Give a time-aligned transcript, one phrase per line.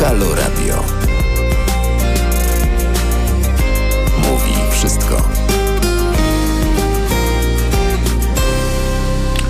[0.00, 0.84] Halo Radio.
[4.18, 5.16] Mówi wszystko.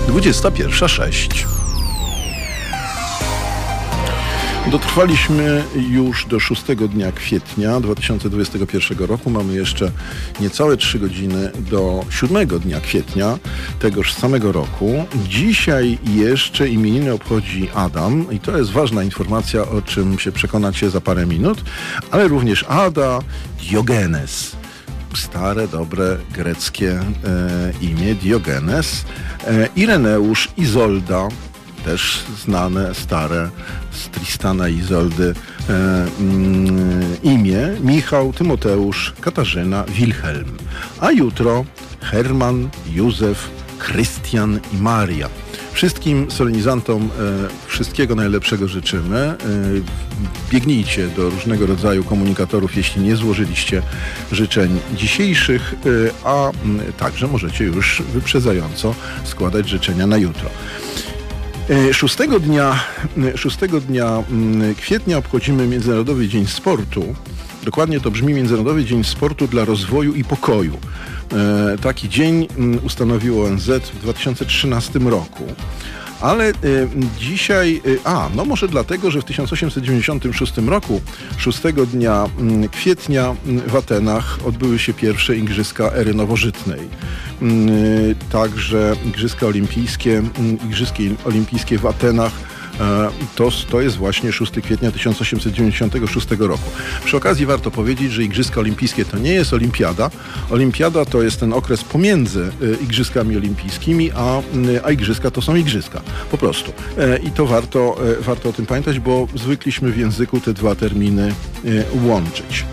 [0.07, 1.58] 21.06.
[4.71, 9.29] Dotrwaliśmy już do 6 dnia kwietnia 2021 roku.
[9.29, 9.91] Mamy jeszcze
[10.39, 13.37] niecałe 3 godziny do 7 dnia kwietnia
[13.79, 15.05] tegoż samego roku.
[15.27, 21.01] Dzisiaj jeszcze imieniny obchodzi Adam i to jest ważna informacja, o czym się przekonacie za
[21.01, 21.63] parę minut,
[22.11, 23.19] ale również Ada
[23.69, 24.55] Diogenes
[25.15, 27.03] stare, dobre greckie e,
[27.81, 29.05] imię Diogenes,
[29.47, 31.27] e, Ireneusz, Izolda,
[31.85, 33.49] też znane, stare
[33.91, 35.33] z Tristana i Izoldy
[35.69, 40.57] e, mm, imię, Michał, Tymoteusz, Katarzyna, Wilhelm.
[40.99, 41.65] A jutro
[42.01, 43.49] Herman, Józef,
[43.79, 45.29] Krystian i Maria.
[45.73, 47.07] Wszystkim solenizantom e,
[47.67, 49.17] wszystkiego najlepszego życzymy.
[49.17, 49.35] E,
[50.51, 53.81] biegnijcie do różnego rodzaju komunikatorów, jeśli nie złożyliście
[54.31, 60.49] życzeń dzisiejszych, e, a m, także możecie już wyprzedzająco składać życzenia na jutro.
[61.69, 62.79] E, 6 dnia,
[63.35, 64.23] 6 dnia
[64.77, 67.15] kwietnia obchodzimy Międzynarodowy Dzień Sportu.
[67.63, 70.77] Dokładnie to brzmi Międzynarodowy Dzień Sportu dla Rozwoju i Pokoju.
[71.33, 72.47] E, Taki dzień
[72.85, 75.43] ustanowił ONZ w 2013 roku.
[76.21, 76.53] Ale e,
[77.17, 81.01] dzisiaj, e, a no może dlatego, że w 1896 roku,
[81.37, 81.59] 6
[81.93, 83.35] dnia mm, kwietnia
[83.67, 86.79] w Atenach odbyły się pierwsze Igrzyska Ery Nowożytnej.
[87.41, 87.71] Mm, e,
[88.31, 92.31] Także Igrzyska Olimpijskie, mm, Igrzyska Olimpijskie w Atenach
[93.35, 96.69] to, to jest właśnie 6 kwietnia 1896 roku.
[97.05, 100.09] Przy okazji warto powiedzieć, że Igrzyska Olimpijskie to nie jest olimpiada.
[100.49, 105.55] Olimpiada to jest ten okres pomiędzy e, Igrzyskami Olimpijskimi, a, m, a Igrzyska to są
[105.55, 106.01] Igrzyska.
[106.31, 106.73] Po prostu.
[106.97, 110.75] E, I to warto, e, warto o tym pamiętać, bo zwykliśmy w języku te dwa
[110.75, 111.33] terminy
[111.65, 112.65] e, łączyć.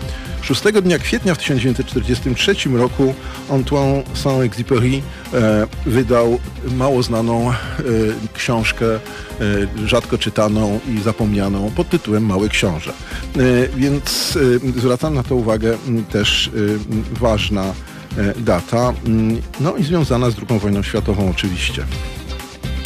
[0.47, 3.13] 6 dnia kwietnia w 1943 roku
[3.49, 5.01] Antoine Saint-Exupéry
[5.33, 6.39] e, wydał
[6.75, 7.53] mało znaną e,
[8.33, 8.99] książkę, e,
[9.87, 12.93] rzadko czytaną i zapomnianą pod tytułem Mały Książę.
[13.75, 14.37] Więc
[14.77, 15.77] zwracam na to uwagę
[16.11, 16.51] też
[17.11, 17.73] ważna
[18.37, 18.93] data,
[19.59, 21.85] no i związana z II wojną światową oczywiście.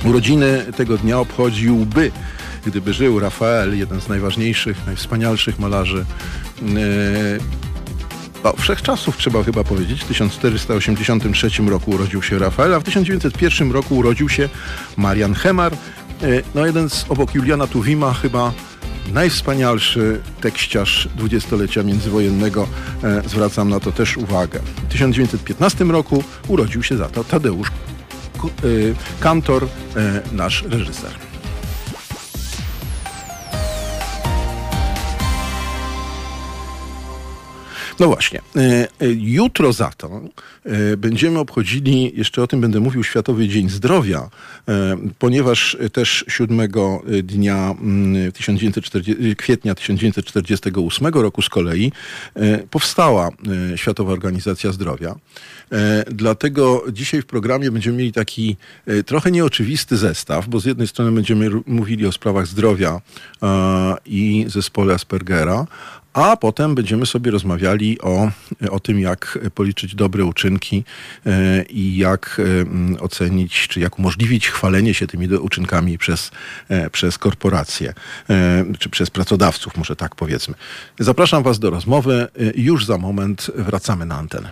[0.05, 2.11] Urodziny tego dnia obchodziłby,
[2.65, 6.05] gdyby żył Rafael, jeden z najważniejszych, najwspanialszych malarzy
[6.61, 7.61] e,
[8.43, 10.01] o, wszechczasów trzeba chyba powiedzieć.
[10.03, 14.49] W 1483 roku urodził się Rafael, a w 1901 roku urodził się
[14.97, 15.73] Marian Hemar.
[15.73, 15.77] E,
[16.55, 18.53] No jeden z obok Juliana Tuwima chyba
[19.13, 22.67] najwspanialszy tekściarz dwudziestolecia międzywojennego.
[23.03, 24.59] E, Zwracam na to też uwagę.
[24.59, 27.71] W 1915 roku urodził się za to Tadeusz
[29.19, 29.67] Kantor,
[30.31, 31.30] nasz reżyser.
[38.01, 38.41] No właśnie.
[38.55, 38.87] E, e,
[39.19, 40.21] Jutro za to
[40.65, 44.29] e, będziemy obchodzili, jeszcze o tym będę mówił, Światowy Dzień Zdrowia,
[45.19, 46.71] ponieważ też 7
[47.23, 51.91] dnia mm, 1940, kwietnia 1948 roku z kolei
[52.69, 53.29] powstała
[53.75, 55.15] Światowa Organizacja Zdrowia.
[56.11, 58.57] Dlatego dzisiaj w programie będziemy mieli taki
[59.05, 63.01] trochę nieoczywisty zestaw, bo z jednej strony będziemy mówili o sprawach zdrowia
[64.05, 65.67] i zespole Aspergera,
[66.13, 68.31] a potem będziemy sobie rozmawiali o,
[68.69, 70.83] o tym, jak policzyć dobre uczynki
[71.25, 76.31] e, i jak e, m, ocenić, czy jak umożliwić chwalenie się tymi uczynkami przez,
[76.69, 77.93] e, przez korporacje,
[78.79, 80.53] czy przez pracodawców, może tak powiedzmy.
[80.99, 82.27] Zapraszam Was do rozmowy.
[82.55, 84.51] Już za moment wracamy na antenę.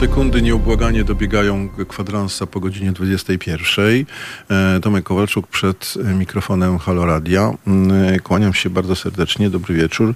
[0.00, 4.04] Sekundy nieubłaganie dobiegają kwadransa po godzinie 21.
[4.50, 7.52] E, Tomek Kowalczuk przed e, mikrofonem Halo Radia.
[7.66, 10.14] Mm, e, Kłaniam się bardzo serdecznie, dobry wieczór.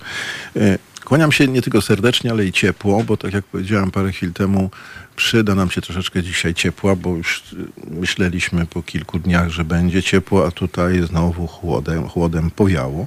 [1.05, 4.71] Kłaniam się nie tylko serdecznie, ale i ciepło, bo tak jak powiedziałem parę chwil temu,
[5.17, 7.43] przyda nam się troszeczkę dzisiaj ciepła, bo już
[7.91, 13.07] myśleliśmy po kilku dniach, że będzie ciepło, a tutaj znowu chłodem, chłodem powiało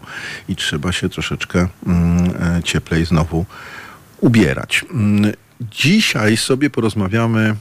[0.50, 3.46] i trzeba się troszeczkę mm, cieplej znowu
[4.22, 4.86] ubierać.
[5.62, 7.56] Dzisiaj sobie porozmawiamy,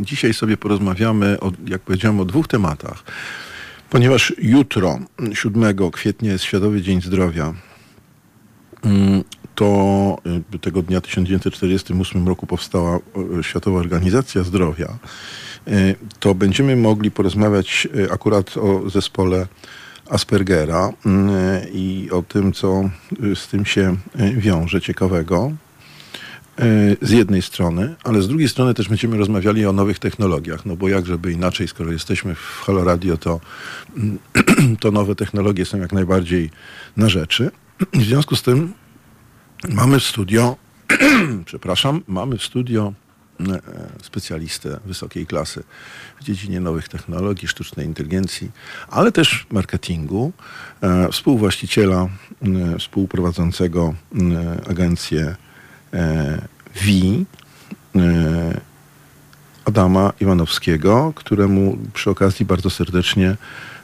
[0.00, 3.04] dzisiaj sobie porozmawiamy, o, jak powiedziałem, o dwóch tematach.
[3.90, 7.54] Ponieważ jutro, mm, 7 kwietnia jest Światowy Dzień Zdrowia,
[8.82, 10.18] mm, to
[10.54, 12.98] y, tego dnia w 1948 roku powstała
[13.40, 14.98] y, Światowa Organizacja Zdrowia,
[15.68, 19.46] y, to będziemy mogli porozmawiać akurat o zespole
[20.10, 20.92] Aspergera
[21.72, 22.90] i o tym, co
[23.34, 23.96] z tym się
[24.36, 25.52] wiąże ciekawego
[27.02, 30.88] z jednej strony, ale z drugiej strony też będziemy rozmawiali o nowych technologiach, no bo
[30.88, 33.40] jak żeby inaczej, skoro jesteśmy w Halo Radio, to,
[34.80, 36.50] to nowe technologie są jak najbardziej
[36.96, 37.50] na rzeczy.
[37.94, 38.72] W związku z tym
[39.68, 40.56] mamy w studio,
[41.44, 42.92] przepraszam, mamy w studio
[43.40, 43.60] e,
[44.02, 45.62] specjalistę wysokiej klasy
[46.20, 48.50] w dziedzinie nowych technologii, sztucznej inteligencji,
[48.88, 50.32] ale też marketingu,
[50.80, 52.08] e, współwłaściciela,
[52.42, 53.94] e, współprowadzącego
[54.68, 55.36] agencję
[56.74, 57.24] V
[59.64, 63.36] Adama Iwanowskiego, któremu przy okazji bardzo serdecznie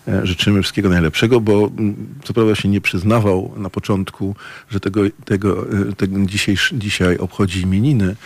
[0.08, 4.36] E, życzymy wszystkiego najlepszego, bo mm, co prawda się nie przyznawał na początku,
[4.70, 8.16] że tego, tego, e, tego dzisiaj, dzisiaj obchodzi imieniny,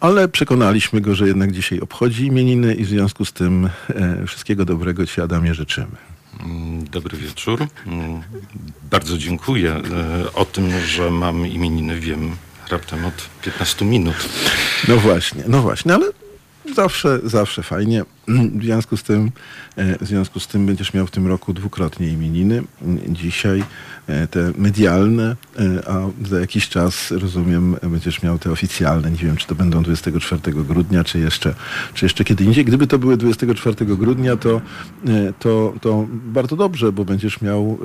[0.00, 4.64] ale przekonaliśmy go, że jednak dzisiaj obchodzi imieniny i w związku z tym e, wszystkiego
[4.64, 5.96] dobrego Ci Adamie życzymy.
[6.40, 7.66] Mm, dobry wieczór.
[7.86, 8.20] Mm,
[8.90, 9.82] bardzo dziękuję.
[10.34, 12.30] O tym, że mam imieniny wiem
[12.68, 14.16] raptem od 15 minut.
[14.88, 16.06] No właśnie, no właśnie, ale
[16.74, 18.04] zawsze, zawsze fajnie.
[18.28, 19.30] W związku z tym,
[19.76, 22.62] e, w związku z tym będziesz miał w tym roku dwukrotnie imieniny.
[23.08, 23.64] Dzisiaj
[24.06, 29.10] e, te medialne, e, a za jakiś czas, rozumiem, będziesz miał te oficjalne.
[29.10, 31.54] Nie wiem, czy to będą 24 grudnia, czy jeszcze,
[31.94, 32.64] czy jeszcze kiedy indziej.
[32.64, 34.60] Gdyby to były 24 grudnia, to,
[35.38, 37.78] to, to bardzo dobrze, bo będziesz miał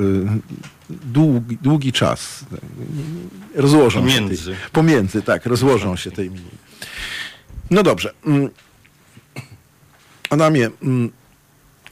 [0.90, 2.46] długi, długi czas.
[3.56, 4.38] Rozłożą pomiędzy.
[4.38, 6.58] się tej, pomiędzy, tak, rozłożą się te imieniny.
[7.72, 8.14] No dobrze.
[10.30, 11.10] Adamie, mm,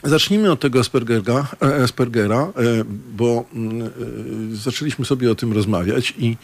[0.03, 2.51] zacznijmy od tego Aspergera, e, Aspergera e,
[3.15, 3.89] bo mm, e,
[4.55, 6.37] zaczęliśmy sobie o tym rozmawiać i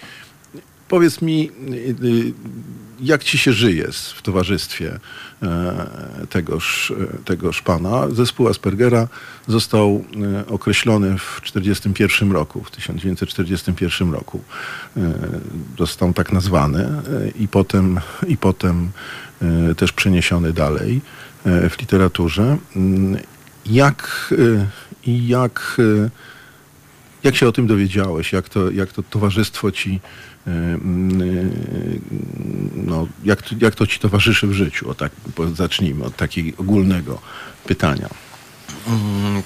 [0.87, 1.51] powiedz mi,
[2.99, 4.99] jak ci się żyje w towarzystwie
[6.29, 6.93] tegoż,
[7.25, 8.09] tegoż pana.
[8.09, 9.07] Zespół Aspergera
[9.47, 10.05] został
[10.47, 14.41] określony w 1941 roku, w 1941 roku.
[15.77, 16.89] Został tak nazwany
[17.39, 18.91] i potem, i potem
[19.77, 21.01] też przeniesiony dalej.
[21.45, 22.57] E, w literaturze.
[22.75, 23.21] Mm,
[23.65, 24.67] jak, e,
[25.07, 26.09] jak, e,
[27.23, 28.33] jak się o tym dowiedziałeś?
[28.33, 29.99] Jak to, jak to towarzystwo ci,
[30.47, 31.51] mm,
[32.75, 34.89] no, jak, to, jak to ci towarzyszy w życiu?
[34.89, 35.11] O tak,
[35.53, 37.21] zacznijmy od takiego ogólnego
[37.65, 38.09] pytania.
[38.87, 39.43] Mm,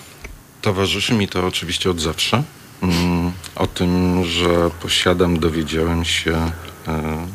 [0.62, 2.44] towarzyszy mi to oczywiście od zawsze.
[3.56, 6.52] O tym, że posiadam, dowiedziałem się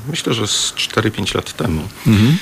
[0.08, 1.88] myślę, że z 4-5 lat temu.
[2.06, 2.36] Mhm.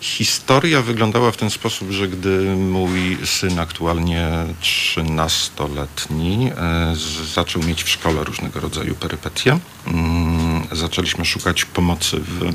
[0.00, 4.28] Historia wyglądała w ten sposób, że gdy mój syn, aktualnie
[4.62, 6.94] 13-letni, e,
[7.34, 12.50] zaczął mieć w szkole różnego rodzaju perypetie, mm, zaczęliśmy szukać pomocy w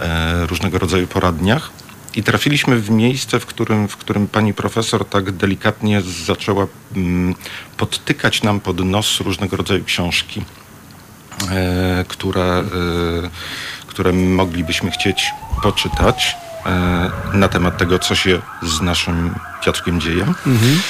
[0.00, 1.70] e, różnego rodzaju poradniach.
[2.16, 6.66] I trafiliśmy w miejsce, w którym, w którym pani profesor tak delikatnie zaczęła
[6.96, 7.34] mm,
[7.76, 10.42] podtykać nam pod nos różnego rodzaju książki,
[11.50, 12.64] e, które
[13.94, 15.30] które moglibyśmy chcieć
[15.62, 16.36] poczytać
[16.66, 20.22] e, na temat tego, co się z naszym dziadkiem dzieje.
[20.22, 20.80] Mhm.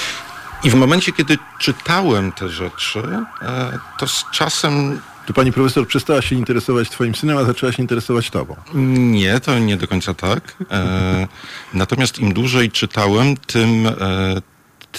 [0.65, 3.03] I w momencie, kiedy czytałem te rzeczy,
[3.43, 7.83] e, to z czasem to pani profesor przestała się interesować twoim synem, a zaczęła się
[7.83, 8.57] interesować tobą.
[8.75, 10.57] Nie, to nie do końca tak.
[10.71, 11.29] E,
[11.75, 13.93] natomiast im dłużej czytałem, tym, e,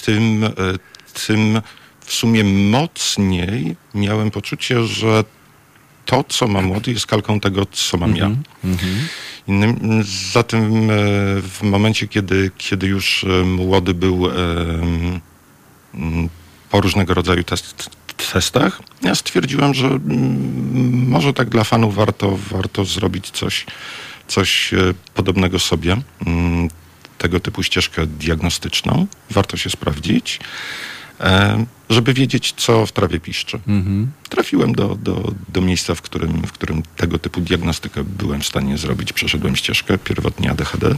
[0.05, 0.49] tym, e,
[1.27, 1.61] tym
[1.99, 5.23] w sumie mocniej miałem poczucie, że
[6.05, 8.25] to, co ma młody, jest kalką tego, co mam ja.
[8.25, 8.99] Mm -hmm.
[9.47, 10.93] Innym, zatem e,
[11.41, 14.27] w momencie, kiedy, kiedy już e, młody był
[16.69, 17.89] po różnego rodzaju test,
[18.33, 19.99] testach, ja stwierdziłem, że
[20.91, 23.65] może tak dla fanów warto, warto zrobić coś,
[24.27, 24.77] coś e,
[25.13, 25.97] podobnego sobie,
[27.17, 29.07] tego typu ścieżkę diagnostyczną.
[29.31, 30.39] Warto się sprawdzić.
[31.89, 33.59] Żeby wiedzieć, co w trawie piszczy.
[33.67, 34.11] Mhm.
[34.29, 38.77] Trafiłem do, do, do miejsca, w którym, w którym tego typu diagnostykę byłem w stanie
[38.77, 39.13] zrobić.
[39.13, 40.95] Przeszedłem ścieżkę pierwotnie ADHD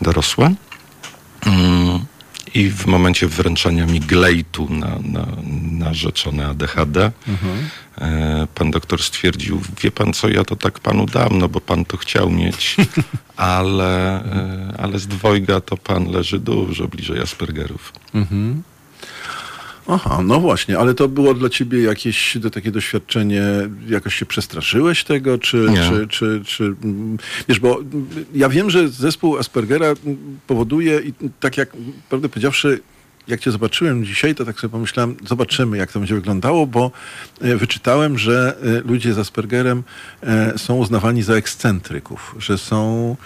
[0.00, 0.54] dorosłe.
[1.46, 2.04] Mm,
[2.54, 5.26] I w momencie wręczania mi glejtu na, na,
[5.72, 7.68] na rzeczone ADHD, mhm.
[8.00, 11.84] E, pan doktor stwierdził, wie pan co, ja to tak panu dam, no bo pan
[11.84, 12.76] to chciał mieć,
[13.36, 17.92] ale, e, ale z dwojga to pan leży dużo bliżej Aspergerów.
[18.14, 18.62] Mhm.
[19.90, 23.42] Aha, no właśnie, ale to było dla ciebie jakieś do, takie doświadczenie,
[23.88, 27.18] jakoś się przestraszyłeś tego, czy, czy, czy, czy, mm,
[27.48, 27.80] wiesz, bo
[28.34, 29.94] ja wiem, że zespół Aspergera
[30.46, 31.76] powoduje, i tak jak
[32.08, 32.80] prawdę powiedziawszy,
[33.28, 36.90] jak cię zobaczyłem dzisiaj, to tak sobie pomyślałem, zobaczymy, jak to będzie wyglądało, bo
[37.40, 39.82] e, wyczytałem, że e, ludzie z Aspergerem
[40.22, 43.16] e, są uznawani za ekscentryków, że są,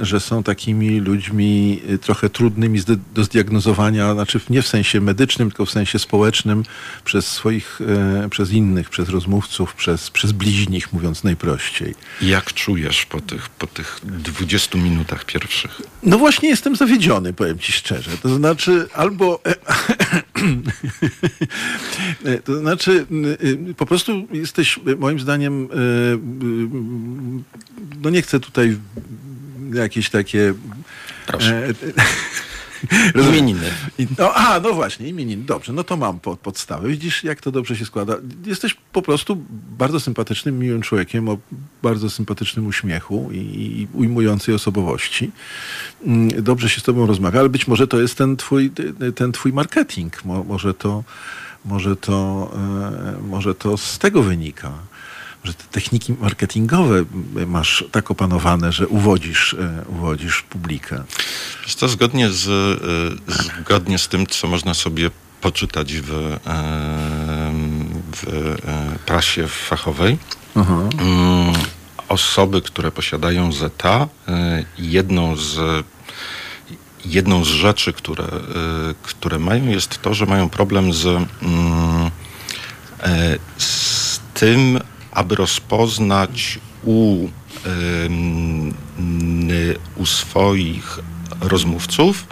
[0.00, 2.80] że są takimi ludźmi trochę trudnymi
[3.14, 6.62] do zdiagnozowania, znaczy nie w sensie medycznym, tylko w sensie społecznym
[7.04, 7.80] przez swoich,
[8.30, 11.94] przez innych, przez rozmówców, przez, przez bliźnich, mówiąc najprościej.
[12.22, 15.82] Jak czujesz po tych, po tych 20 minutach pierwszych?
[16.02, 18.10] No właśnie jestem zawiedziony, powiem ci szczerze.
[18.22, 19.23] To znaczy, albo
[22.44, 23.06] to znaczy,
[23.76, 25.68] po prostu jesteś moim zdaniem,
[28.02, 28.76] no nie chcę tutaj
[29.74, 30.54] jakieś takie...
[31.26, 31.74] Proszę.
[33.28, 33.70] Imieniny.
[34.18, 35.42] No, a, no właśnie, imieniny.
[35.44, 36.88] Dobrze, no to mam pod, podstawę.
[36.88, 38.16] Widzisz, jak to dobrze się składa.
[38.46, 39.44] Jesteś po prostu
[39.78, 41.38] bardzo sympatycznym, miłym człowiekiem o
[41.82, 45.30] bardzo sympatycznym uśmiechu i, i ujmującej osobowości.
[46.06, 48.72] Mm, dobrze się z tobą rozmawia, ale być może to jest ten twój,
[49.14, 50.24] ten twój marketing.
[50.24, 51.04] Mo, może to,
[51.64, 52.50] może to,
[53.18, 54.72] e, może to z tego wynika
[55.44, 57.04] że te techniki marketingowe
[57.46, 61.02] masz tak opanowane, że uwodzisz, e, uwodzisz publikę.
[61.64, 66.38] Jest to zgodnie z, e, zgodnie z tym, co można sobie poczytać w, e,
[68.12, 68.48] w
[69.06, 70.18] prasie fachowej.
[70.56, 70.88] Aha.
[70.98, 71.54] Mm,
[72.08, 74.08] osoby, które posiadają ZETA,
[74.78, 75.84] jedną z
[77.04, 78.26] jedną z rzeczy, które,
[79.02, 82.10] które mają, jest to, że mają problem z, mm,
[83.58, 84.80] z tym,
[85.12, 87.28] aby rozpoznać u,
[89.96, 90.98] u swoich
[91.48, 92.26] rozmówców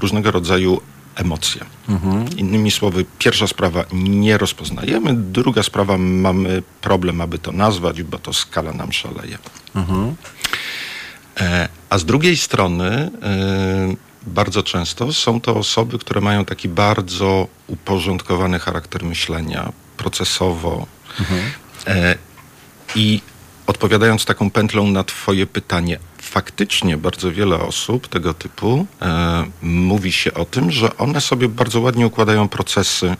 [0.00, 0.80] różnego rodzaju
[1.14, 1.64] emocje.
[1.88, 2.38] Mhm.
[2.38, 8.32] Innymi słowy, pierwsza sprawa nie rozpoznajemy, druga sprawa mamy problem, aby to nazwać, bo to
[8.32, 9.38] skala nam szaleje.
[9.74, 10.16] Mhm.
[11.40, 17.48] E, a z drugiej strony e, bardzo często są to osoby, które mają taki bardzo
[17.66, 20.86] uporządkowany charakter myślenia, procesowo.
[21.20, 21.40] Mhm.
[21.86, 22.14] E,
[22.94, 23.20] I
[23.66, 30.34] odpowiadając taką pętlą na Twoje pytanie, faktycznie bardzo wiele osób tego typu e, mówi się
[30.34, 33.16] o tym, że one sobie bardzo ładnie układają procesy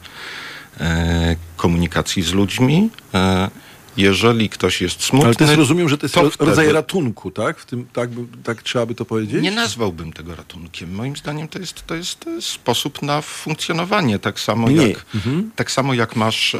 [0.81, 2.91] e, komunikacji z ludźmi.
[3.15, 3.51] E,
[3.97, 5.27] jeżeli ktoś jest smutny.
[5.27, 6.73] Ale też rozumiem, że to jest to rodzaj wtedy...
[6.73, 7.59] ratunku, tak?
[7.59, 8.11] W tym, tak,
[8.45, 9.43] tak trzeba by to powiedzieć?
[9.43, 10.95] Nie nazwałbym tego ratunkiem.
[10.95, 14.19] Moim zdaniem to jest, to jest, to jest sposób na funkcjonowanie.
[14.19, 14.89] Tak samo, Nie.
[14.89, 15.51] jak, mhm.
[15.57, 16.55] tak samo jak masz.
[16.55, 16.59] E,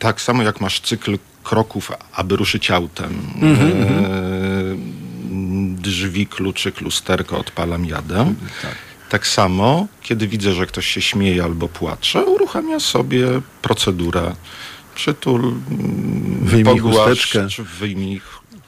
[0.00, 3.22] tak samo jak masz cykl kroków, aby ruszyć autem.
[3.42, 3.62] Mm -hmm.
[3.62, 8.34] e, drzwi, kluczyk, lusterko, odpalam, jadę.
[8.62, 8.74] Tak.
[9.08, 13.26] tak samo, kiedy widzę, że ktoś się śmieje albo płacze, uruchamia sobie
[13.62, 14.34] procedurę.
[14.94, 17.46] Przytul, mm, wyjmij chusteczkę.
[17.80, 18.20] Wyjmij,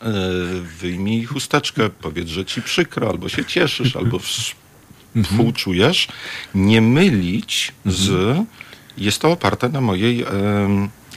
[0.03, 0.13] e,
[0.81, 5.25] wyjmij chusteczkę, powiedz, że ci przykro, albo się cieszysz, albo mhm.
[5.25, 6.09] współczujesz.
[6.55, 8.11] Nie mylić z...
[8.11, 8.47] Mhm.
[8.99, 10.25] Jest to oparte na mojej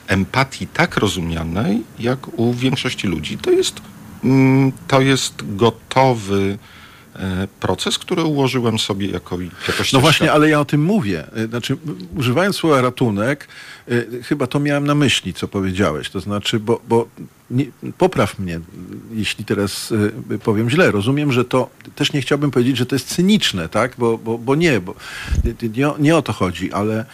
[0.07, 3.37] empatii tak rozumianej, jak u większości ludzi.
[3.37, 3.81] To jest,
[4.23, 6.57] mm, to jest gotowy
[7.15, 11.27] e, proces, który ułożyłem sobie jako, jako No właśnie, ale ja o tym mówię.
[11.35, 11.77] E, znaczy,
[12.17, 13.47] używając słowa ratunek,
[13.87, 16.09] e, chyba to miałem na myśli, co powiedziałeś.
[16.09, 17.07] To znaczy, bo, bo
[17.51, 17.65] nie,
[17.97, 18.59] popraw mnie,
[19.13, 19.93] jeśli teraz
[20.43, 20.91] powiem źle.
[20.91, 23.95] Rozumiem, że to też nie chciałbym powiedzieć, że to jest cyniczne, tak?
[23.97, 24.95] Bo, bo, bo nie, bo
[25.73, 27.05] nie, nie o to chodzi, ale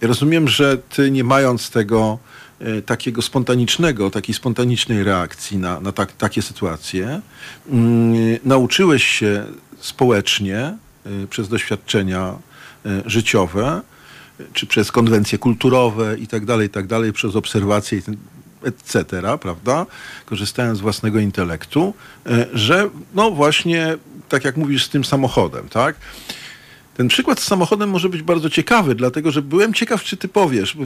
[0.00, 2.18] rozumiem, że ty nie mając tego
[2.60, 7.20] e, takiego spontanicznego, takiej spontanicznej reakcji na, na tak, takie sytuacje,
[7.68, 9.44] mm, nauczyłeś się
[9.80, 10.76] społecznie e,
[11.30, 12.34] przez doświadczenia
[12.86, 13.80] e, życiowe,
[14.52, 18.00] czy przez konwencje kulturowe i tak dalej, i tak dalej, przez obserwacje
[18.62, 19.04] etc.,
[19.40, 19.86] prawda,
[20.26, 21.94] korzystając z własnego intelektu,
[22.52, 23.96] że no właśnie,
[24.28, 25.96] tak jak mówisz, z tym samochodem, tak,
[26.96, 30.76] ten przykład z samochodem może być bardzo ciekawy, dlatego że byłem ciekaw, czy ty powiesz,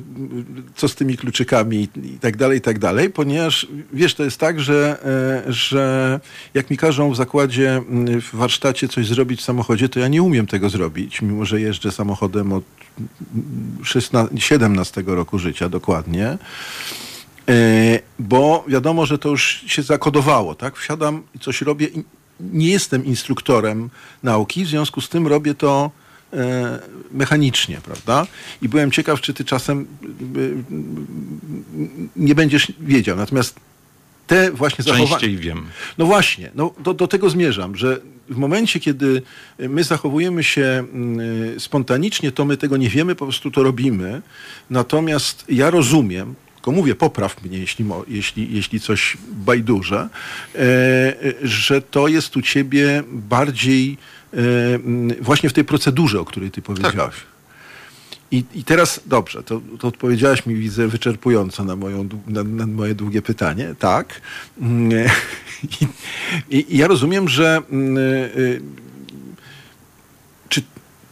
[0.76, 4.60] co z tymi kluczykami i tak dalej, i tak dalej, ponieważ wiesz, to jest tak,
[4.60, 4.98] że,
[5.46, 6.20] e, że
[6.54, 7.82] jak mi każą w zakładzie,
[8.22, 11.92] w warsztacie coś zrobić w samochodzie, to ja nie umiem tego zrobić, mimo że jeżdżę
[11.92, 12.64] samochodem od
[13.82, 16.38] 16, 17 roku życia dokładnie
[17.48, 20.76] e, bo wiadomo, że to już się zakodowało, tak?
[20.76, 22.04] Wsiadam i coś robię i
[22.40, 23.90] nie jestem instruktorem
[24.22, 25.90] nauki, w związku z tym robię to
[26.32, 26.78] e,
[27.12, 28.26] mechanicznie, prawda?
[28.62, 29.86] I byłem ciekaw, czy ty czasem
[32.16, 33.16] nie będziesz wiedział.
[33.16, 33.60] Natomiast
[34.26, 35.08] te właśnie zachowania...
[35.08, 35.66] Częściej wiem.
[35.98, 39.22] No właśnie, no do, do tego zmierzam, że w momencie, kiedy
[39.58, 44.22] my zachowujemy się mm, spontanicznie, to my tego nie wiemy, po prostu to robimy.
[44.70, 46.34] Natomiast ja rozumiem,
[46.68, 50.08] tylko mówię, popraw mnie, jeśli, jeśli, jeśli coś bajdurze,
[50.54, 50.58] e,
[51.42, 53.96] że to jest u ciebie bardziej
[54.32, 57.14] mm, właśnie w tej procedurze, o której ty powiedziałeś.
[58.30, 62.94] I, I teraz dobrze, to, to odpowiedziałaś mi, widzę, wyczerpująco na, moją, na, na moje
[62.94, 63.74] długie pytanie.
[63.78, 64.20] Tak.
[64.60, 65.08] Mm,
[65.62, 65.86] I,
[66.58, 67.98] i, i ja rozumiem, że mm,
[70.48, 70.62] czy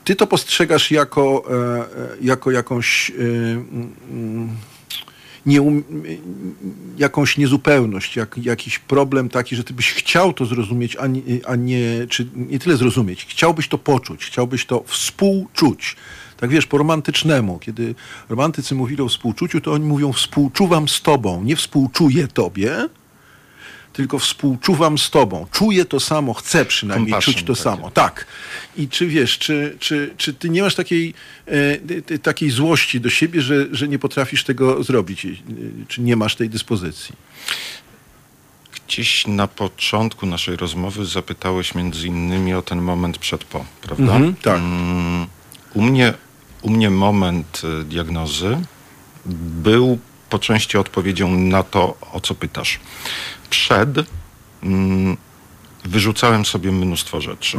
[0.04, 3.12] ty to postrzegasz jako, e, e, jako jakąś.
[5.46, 5.60] Nie,
[6.98, 11.56] jakąś niezupełność, jak, jakiś problem taki, że ty byś chciał to zrozumieć, a nie, a
[11.56, 15.96] nie, czy nie tyle zrozumieć, chciałbyś to poczuć, chciałbyś to współczuć.
[16.36, 17.94] Tak wiesz, po romantycznemu, kiedy
[18.28, 22.88] romantycy mówili o współczuciu, to oni mówią współczuwam z tobą, nie współczuję tobie,
[23.96, 25.46] tylko współczuwam z tobą.
[25.52, 27.62] Czuję to samo, chcę przynajmniej Compassion czuć to takie.
[27.62, 27.90] samo.
[27.90, 28.26] Tak.
[28.76, 31.14] I czy wiesz, czy, czy, czy ty nie masz takiej,
[32.12, 35.24] e, takiej złości do siebie, że, że nie potrafisz tego zrobić?
[35.26, 35.28] E,
[35.88, 37.14] Czy nie masz tej dyspozycji?
[38.88, 44.04] Gdzieś na początku naszej rozmowy zapytałeś między innymi o ten moment przed po, prawda?
[44.16, 44.58] Mhm, tak.
[44.58, 45.26] Mm,
[45.74, 46.14] U mnie,
[46.62, 48.58] u mnie moment y, diagnozy
[49.64, 49.98] był
[50.30, 52.80] po części odpowiedzią na to, o co pytasz.
[53.50, 53.90] Przed
[54.62, 55.16] mm,
[55.84, 57.58] wyrzucałem sobie mnóstwo rzeczy.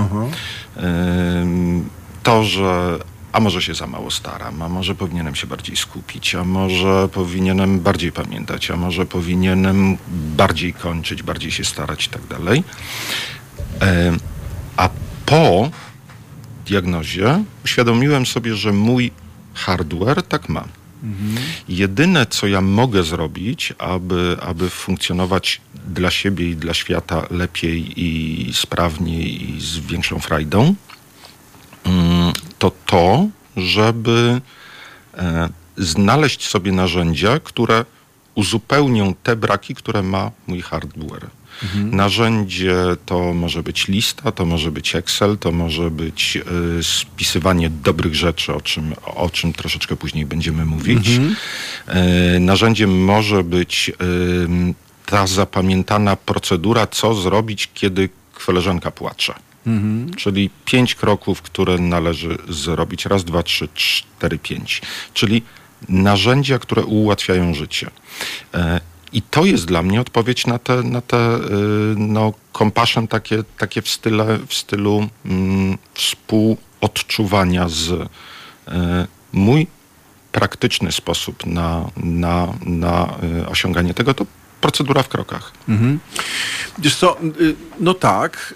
[0.78, 1.90] Ym,
[2.24, 3.00] To, że
[3.32, 7.80] a może się za mało staram, a może powinienem się bardziej skupić, a może powinienem
[7.80, 9.98] bardziej pamiętać, a może powinienem
[10.38, 12.64] bardziej kończyć, bardziej się starać i tak dalej.
[14.78, 14.90] A
[15.26, 15.70] po
[16.66, 19.12] diagnozie uświadomiłem sobie, że mój
[19.54, 20.64] hardware tak ma.
[21.70, 28.54] Jedyne, co ja mogę zrobić, aby, aby funkcjonować dla siebie i dla świata lepiej i
[28.54, 30.76] sprawniej i z większą frajdą,
[31.84, 33.28] mm, to to,
[33.58, 34.42] żeby
[35.18, 37.86] e, znaleźć sobie narzędzia, które
[38.36, 41.30] uzupełnią te braki, które ma mój hardware.
[41.76, 46.38] Narzędzie to może być lista, to może być Excel, to może być
[46.80, 51.10] y, spisywanie dobrych rzeczy, o czym, o czym troszeczkę później będziemy mówić.
[52.36, 53.94] Y, narzędziem może być y,
[55.06, 58.10] ta zapamiętana procedura, co zrobić, kiedy
[58.46, 59.34] koleżanka płacze.
[60.18, 63.06] Czyli pięć kroków, które należy zrobić.
[63.06, 64.82] Raz, dwa, trzy, cztery, pięć.
[65.14, 65.42] Czyli
[65.90, 67.90] narzędzia, które ułatwiają życie.
[69.14, 71.40] I to jest dla mnie odpowiedź na te, na te y,
[71.98, 78.08] no, compassion takie, takie w, style, w stylu mm, współodczuwania z y,
[79.34, 79.68] mój
[80.32, 84.26] praktyczny sposób na, na, na y, osiąganie tego to
[84.62, 85.52] procedura w krokach.
[86.80, 87.18] Wiesz co,
[87.80, 88.56] no tak,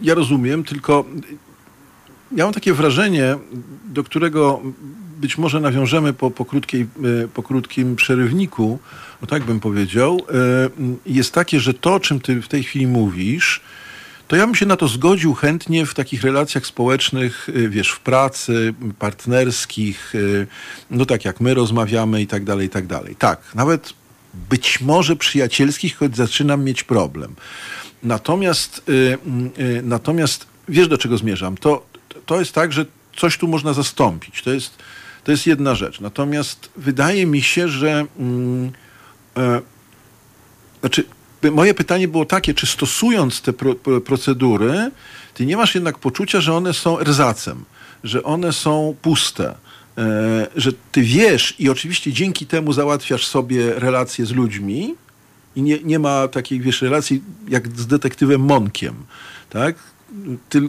[0.00, 1.04] ja rozumiem, tylko
[2.32, 3.36] ja mam takie wrażenie,
[3.84, 4.62] do którego
[5.22, 6.86] być może nawiążemy po, po, krótkiej,
[7.24, 8.78] y, po krótkim przerywniku,
[9.20, 12.86] no tak bym powiedział, y, jest takie, że to, o czym ty w tej chwili
[12.86, 13.60] mówisz,
[14.28, 18.00] to ja bym się na to zgodził chętnie w takich relacjach społecznych, y, wiesz, w
[18.00, 20.12] pracy, partnerskich,
[20.90, 23.16] no tak jak my rozmawiamy i tak dalej, i tak dalej.
[23.16, 23.92] Tak, nawet
[24.50, 27.34] być może przyjacielskich, choć zaczynam mieć problem.
[28.02, 28.82] Natomiast,
[29.82, 31.56] natomiast wiesz do czego zmierzam?
[31.56, 31.86] To,
[32.26, 34.42] to jest tak, że coś tu można zastąpić.
[34.42, 34.78] To jest,
[35.24, 36.00] to jest jedna rzecz.
[36.00, 38.72] Natomiast wydaje mi się, że mm,
[39.36, 39.60] e,
[40.80, 41.04] znaczy,
[41.50, 44.90] moje pytanie było takie, czy stosując te pro, pro, procedury,
[45.34, 47.64] ty nie masz jednak poczucia, że one są erzacem,
[48.04, 49.54] że one są puste,
[49.98, 54.94] e, że ty wiesz i oczywiście dzięki temu załatwiasz sobie relacje z ludźmi
[55.56, 58.94] i nie, nie ma takiej, wiesz, relacji jak z detektywem Monkiem,
[59.50, 59.76] tak?
[60.48, 60.62] Ty,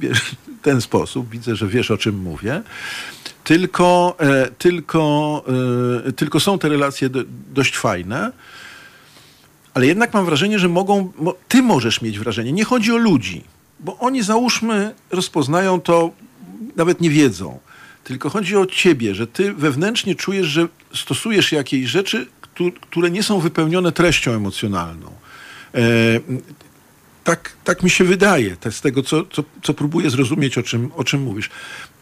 [0.00, 2.62] wiesz, ten sposób, widzę, że wiesz, o czym mówię.
[3.44, 5.44] Tylko, e, tylko,
[6.08, 7.20] e, tylko są te relacje do,
[7.54, 8.32] dość fajne.
[9.74, 13.44] Ale jednak mam wrażenie, że mogą, mo, ty możesz mieć wrażenie, nie chodzi o ludzi,
[13.80, 16.10] bo oni załóżmy rozpoznają to,
[16.76, 17.58] nawet nie wiedzą.
[18.04, 23.22] Tylko chodzi o ciebie, że ty wewnętrznie czujesz, że stosujesz jakieś rzeczy, któ- które nie
[23.22, 25.06] są wypełnione treścią emocjonalną.
[25.74, 25.80] E,
[27.24, 31.04] tak, tak mi się wydaje, z tego, co, co, co próbuję zrozumieć, o czym, o
[31.04, 31.50] czym mówisz.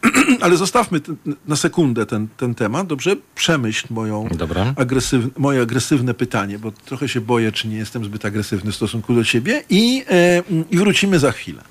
[0.41, 1.15] Ale zostawmy ten,
[1.47, 3.15] na sekundę ten, ten temat, dobrze?
[3.35, 4.27] Przemyśl moją
[4.75, 9.15] agresyw, moje agresywne pytanie, bo trochę się boję, czy nie jestem zbyt agresywny w stosunku
[9.15, 11.63] do ciebie i, e, i wrócimy za chwilę.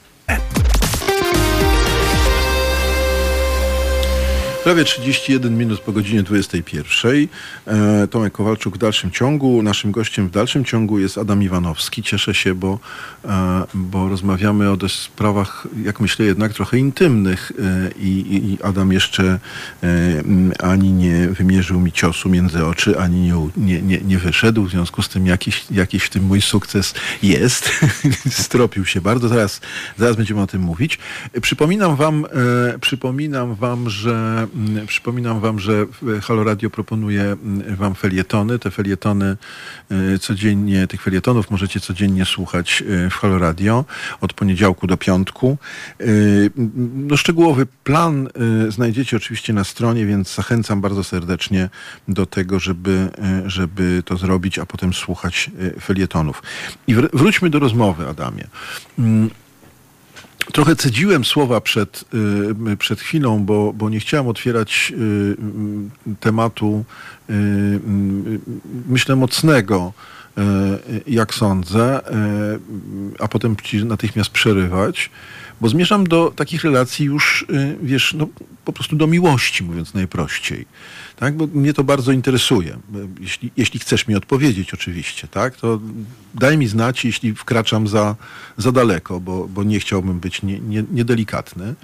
[4.65, 7.29] Prawie 31 minut po godzinie 21.
[7.67, 9.63] E, Tomek Kowalczuk w dalszym ciągu.
[9.63, 12.03] Naszym gościem w dalszym ciągu jest Adam Iwanowski.
[12.03, 12.79] Cieszę się, bo,
[13.25, 19.25] e, bo rozmawiamy o sprawach, jak myślę, jednak trochę intymnych e, i, i Adam jeszcze
[19.25, 19.39] e,
[20.19, 24.65] m, ani nie wymierzył mi ciosu między oczy, ani nie, nie, nie, nie wyszedł.
[24.65, 27.71] W związku z tym jakiś, jakiś w tym mój sukces jest.
[28.31, 29.29] Stropił się bardzo.
[29.29, 29.61] Zaraz,
[29.99, 30.99] zaraz będziemy o tym mówić.
[31.43, 32.27] Przypominam wam,
[32.81, 34.52] przypominam wam, że mm,
[34.87, 35.87] przypominam wam, że
[36.23, 38.59] Halo Radio proponuje mm, wam felietony.
[38.59, 39.37] Te felietony
[39.91, 43.85] e, codziennie, tych felietonów możecie codziennie słuchać e, w Halo Radio
[44.21, 45.59] od poniedziałku do piątku.
[46.01, 46.71] E, m,
[47.09, 48.29] No, szczegółowy plan
[48.69, 51.69] znajdziecie oczywiście na stronie, więc zachęcam bardzo serdecznie
[52.09, 53.09] do tego, żeby,
[53.47, 56.43] żeby to zrobić, a potem słuchać felietonów.
[56.87, 58.47] I wr- wróćmy do rozmowy, Adamie.
[60.53, 62.05] Trochę cedziłem słowa przed,
[62.73, 66.85] y, przed chwilą, bo, bo nie chciałem otwierać y, tematu,
[67.31, 67.35] y,
[68.89, 69.93] myślę, mocnego,
[71.07, 72.01] jak sądzę,
[73.19, 75.11] a potem ci natychmiast przerywać,
[75.61, 77.47] bo zmierzam do takich relacji już,
[77.83, 78.29] wiesz, no,
[78.65, 80.67] po prostu do miłości, mówiąc najprościej.
[81.17, 81.37] Tak?
[81.37, 82.79] Bo mnie to bardzo interesuje.
[83.21, 85.57] Jeśli, jeśli chcesz mi odpowiedzieć, oczywiście, tak?
[85.57, 85.81] to
[86.35, 88.17] daj mi znać, jeśli wkraczam za,
[88.57, 91.75] za daleko, bo, bo nie chciałbym być nie, nie, niedelikatny.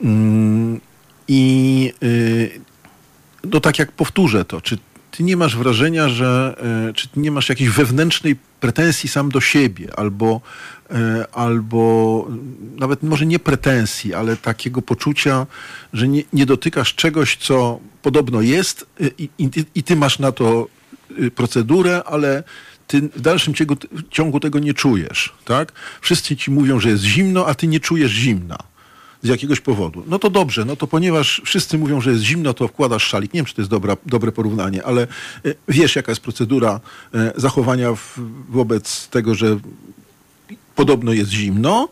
[0.00, 0.80] Mm,
[1.28, 2.60] I y,
[3.52, 4.78] no tak jak powtórzę to, czy
[5.10, 6.56] ty nie masz wrażenia, że
[6.88, 10.40] e, czy ty nie masz jakiejś wewnętrznej pretensji sam do siebie, albo,
[11.32, 12.26] albo
[12.76, 15.46] nawet może nie pretensji, ale takiego poczucia,
[15.92, 20.32] że nie, nie dotykasz czegoś, co podobno jest e, i, i, i ty masz na
[20.32, 20.66] to
[21.10, 22.42] e, procedurę, ale
[22.86, 23.76] ty w dalszym ciągu,
[24.10, 25.72] ciągu tego nie czujesz, tak?
[26.00, 28.58] Wszyscy ci mówią, że jest zimno, a ty nie czujesz zimna
[29.22, 30.04] z jakiegoś powodu.
[30.06, 33.34] No to dobrze, no to ponieważ wszyscy mówią, że jest zimno, to wkładasz szalik.
[33.34, 35.06] Nie wiem, czy to jest dobra, dobre porównanie, ale e,
[35.68, 36.80] wiesz, jaka jest procedura
[37.14, 37.94] e, zachowania
[38.48, 39.58] wobec tego, że
[40.76, 41.88] podobno jest zimno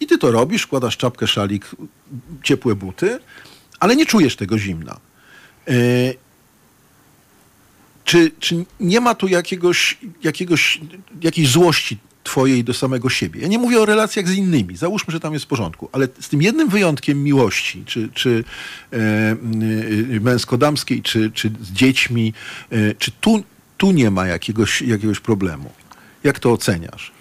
[0.00, 1.70] i ty to robisz, wkładasz czapkę, szalik,
[2.42, 3.18] ciepłe buty,
[3.80, 5.00] ale nie czujesz tego zimna.
[5.68, 5.74] E,
[8.04, 10.80] czy, czy nie ma tu jakiegoś, jakiegoś,
[11.22, 13.40] jakiejś złości twojej do samego siebie?
[13.40, 16.28] Ja nie mówię o relacjach z innymi, załóżmy, że tam jest w porządku, ale z
[16.28, 18.44] tym jednym wyjątkiem miłości, czy, czy
[18.92, 22.32] e, y, męsko-damskiej, czy, czy z dziećmi,
[22.70, 23.44] e, czy tu,
[23.76, 25.72] tu nie ma jakiegoś, jakiegoś problemu?
[26.24, 27.12] Jak to oceniasz?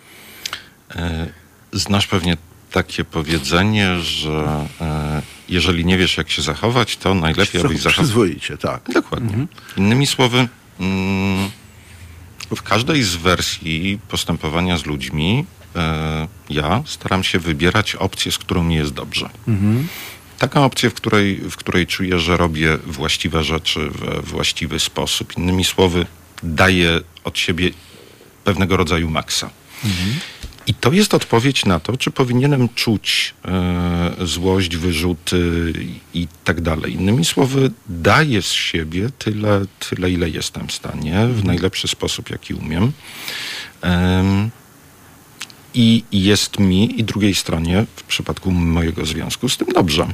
[0.95, 1.27] E,
[1.73, 2.37] Znasz pewnie
[2.71, 8.03] takie powiedzenie, że e, jeżeli nie wiesz, jak się zachować, to najlepiej, abyś zachował.
[8.03, 8.81] Przyzwoicie, tak.
[8.93, 9.47] Dokładnie.
[9.77, 10.47] Innymi słowy,
[10.79, 11.49] mm,
[12.55, 18.63] w każdej z wersji postępowania z ludźmi e, ja staram się wybierać opcję, z którą
[18.63, 19.29] mi jest dobrze.
[20.39, 25.37] Taką opcję, w której, w której czuję, że robię właściwe rzeczy we właściwy sposób.
[25.37, 26.05] Innymi słowy,
[26.43, 27.69] daję od siebie
[28.43, 29.49] pewnego rodzaju maksa.
[30.67, 35.73] I to jest odpowiedź na to, czy powinienem czuć e, złość, wyrzuty
[36.13, 36.93] i tak dalej.
[36.93, 42.53] Innymi słowy, daję z siebie tyle, tyle, ile jestem w stanie, w najlepszy sposób, jaki
[42.53, 42.91] umiem.
[43.81, 44.49] Em,
[45.73, 50.07] I jest mi i drugiej stronie, w przypadku mojego związku, z tym dobrze.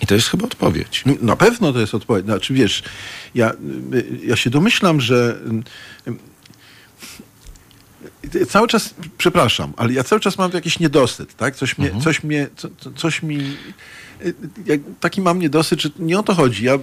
[0.00, 1.04] I to jest chyba odpowiedź.
[1.20, 2.24] Na pewno to jest odpowiedź.
[2.24, 2.82] Znaczy, wiesz,
[3.34, 3.52] ja,
[4.24, 5.40] ja się domyślam, że
[8.48, 11.56] cały czas, przepraszam, ale ja cały czas mam jakiś niedosyt, tak?
[11.56, 13.38] Coś mnie, coś mnie, co, co- coś mi,
[14.68, 16.64] y, taki mam niedosyt, że nie o to chodzi.
[16.64, 16.80] Ja y, y,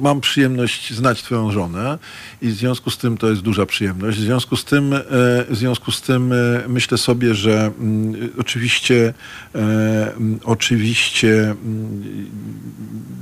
[0.00, 1.98] mam przyjemność znać twoją żonę
[2.42, 4.18] i w związku z tym to jest duża przyjemność.
[4.18, 5.00] W związku z tym, e,
[5.48, 6.34] w związku z tym
[6.68, 9.14] myślę sobie, że mm, y, oczywiście,
[9.54, 12.30] mm, oczywiście mm,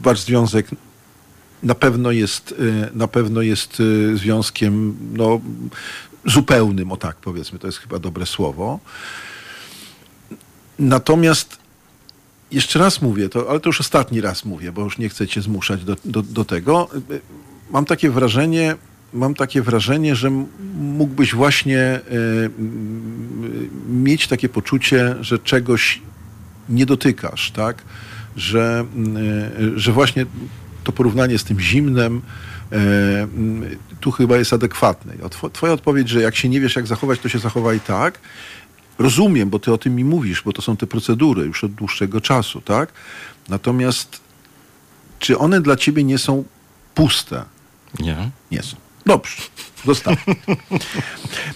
[0.03, 0.67] wasz związek
[1.63, 5.41] na pewno jest, y, na pewno jest y, związkiem no,
[6.27, 8.81] zupełnym, o tak powiedzmy, to jest chyba dobre słowo.
[10.79, 11.63] Natomiast
[12.53, 15.43] jeszcze raz mówię, to, ale to już ostatni raz mówię, bo już nie chcę cię
[15.43, 16.89] zmuszać do, do, do tego.
[17.71, 18.77] Mam takie wrażenie,
[19.13, 20.31] mam takie wrażenie, że
[20.75, 22.51] mógłbyś właśnie y,
[23.89, 26.03] mieć takie poczucie, że czegoś
[26.69, 27.83] nie dotykasz, tak?
[28.37, 28.85] Że,
[29.61, 30.27] y, że właśnie
[30.85, 32.23] to porównanie z tym zimnem
[34.01, 35.15] tu chyba jest adekwatne.
[35.25, 38.19] A two- Twoja odpowiedź, że jak się nie wiesz, jak zachować, to się zachowaj tak.
[38.99, 42.21] Rozumiem, bo ty o tym mi mówisz, bo to są te procedury już od dłuższego
[42.21, 42.93] czasu, tak?
[43.49, 44.21] Natomiast
[45.19, 46.45] czy one dla ciebie nie są
[46.95, 47.45] puste?
[48.01, 48.31] Nie?
[48.51, 48.77] Nie są.
[49.07, 49.37] Dobrze,
[49.85, 50.35] zostawmy.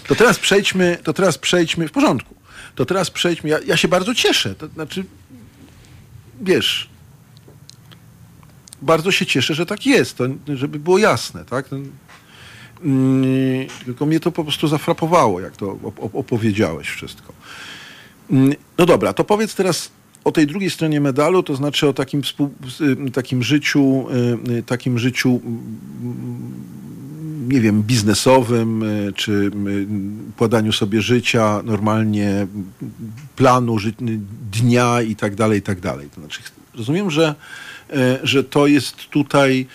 [0.07, 2.35] To teraz przejdźmy, to teraz przejdźmy, w porządku.
[2.75, 5.05] To teraz przejdźmy, ja, ja się bardzo cieszę, to znaczy,
[6.41, 6.89] wiesz,
[8.81, 11.65] bardzo się cieszę, że tak jest, to, żeby było jasne, tak?
[12.83, 15.77] Mm, tylko mnie to po prostu zafrapowało, jak to
[16.13, 17.33] opowiedziałeś wszystko.
[18.31, 19.91] Mm, no dobra, to powiedz teraz
[20.23, 22.21] o tej drugiej stronie medalu, to znaczy o takim,
[23.13, 24.05] takim życiu,
[24.65, 25.41] takim życiu
[27.47, 29.51] nie wiem, biznesowym, y, czy y,
[30.37, 32.47] pładaniu sobie życia, normalnie
[33.35, 33.77] planu
[34.51, 36.09] dnia i tak dalej, i tak dalej.
[36.15, 36.41] To znaczy,
[36.75, 37.66] rozumiem, że, y,
[38.23, 39.67] że to jest tutaj,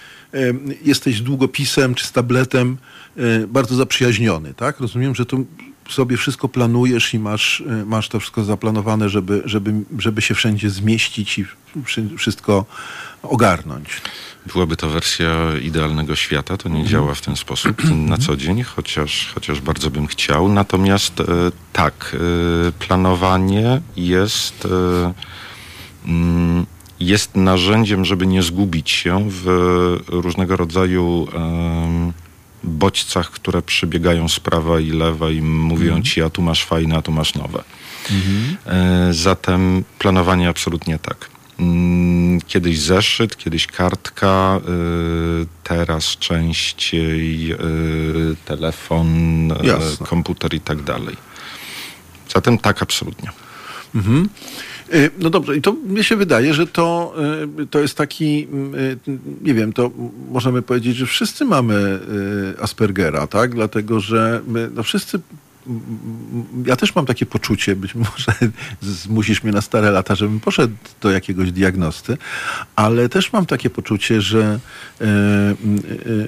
[0.85, 2.77] jesteś z długopisem czy z tabletem
[3.49, 4.81] bardzo zaprzyjaźniony, tak?
[4.81, 5.47] Rozumiem, że tu
[5.89, 11.39] sobie wszystko planujesz i masz, masz to wszystko zaplanowane, żeby, żeby, żeby się wszędzie zmieścić
[11.39, 11.45] i
[12.17, 12.65] wszystko
[13.23, 13.89] ogarnąć.
[14.47, 16.93] Byłaby to wersja idealnego świata, to nie mhm.
[16.93, 20.49] działa w ten sposób na co dzień, chociaż, chociaż bardzo bym chciał.
[20.49, 21.25] Natomiast e,
[21.73, 22.17] tak,
[22.69, 25.13] e, planowanie jest, e,
[26.07, 26.67] mm,
[27.07, 29.47] jest narzędziem, żeby nie zgubić się w
[30.09, 31.29] różnego rodzaju
[32.65, 36.03] bodźcach, które przybiegają z prawa i lewa i mówią mhm.
[36.03, 37.65] ci, a tu masz fajne, a tu masz nowe.
[38.11, 39.15] Mhm.
[39.15, 41.33] Zatem planowanie absolutnie tak.
[41.59, 44.61] Mm, kiedyś zeszyt, kiedyś kartka,
[45.43, 47.57] y, teraz częściej y,
[48.45, 49.09] telefon,
[49.63, 50.07] Jasne.
[50.07, 51.17] komputer i tak dalej.
[52.35, 53.31] Zatem tak, absolutnie.
[53.95, 54.29] Mhm.
[55.19, 57.15] No dobrze, i to mnie się wydaje, że to,
[57.71, 58.49] to jest taki,
[59.43, 59.91] nie wiem, to
[60.31, 62.01] możemy powiedzieć, że wszyscy mamy
[62.61, 63.55] Aspergera, tak?
[63.55, 65.21] Dlatego, że my, no wszyscy
[66.67, 68.33] ja też mam takie poczucie, być może
[68.81, 72.19] zmusisz mnie na stare lata, żebym poszedł do jakiegoś diagnosty,
[72.77, 74.59] ale też mam takie poczucie, że,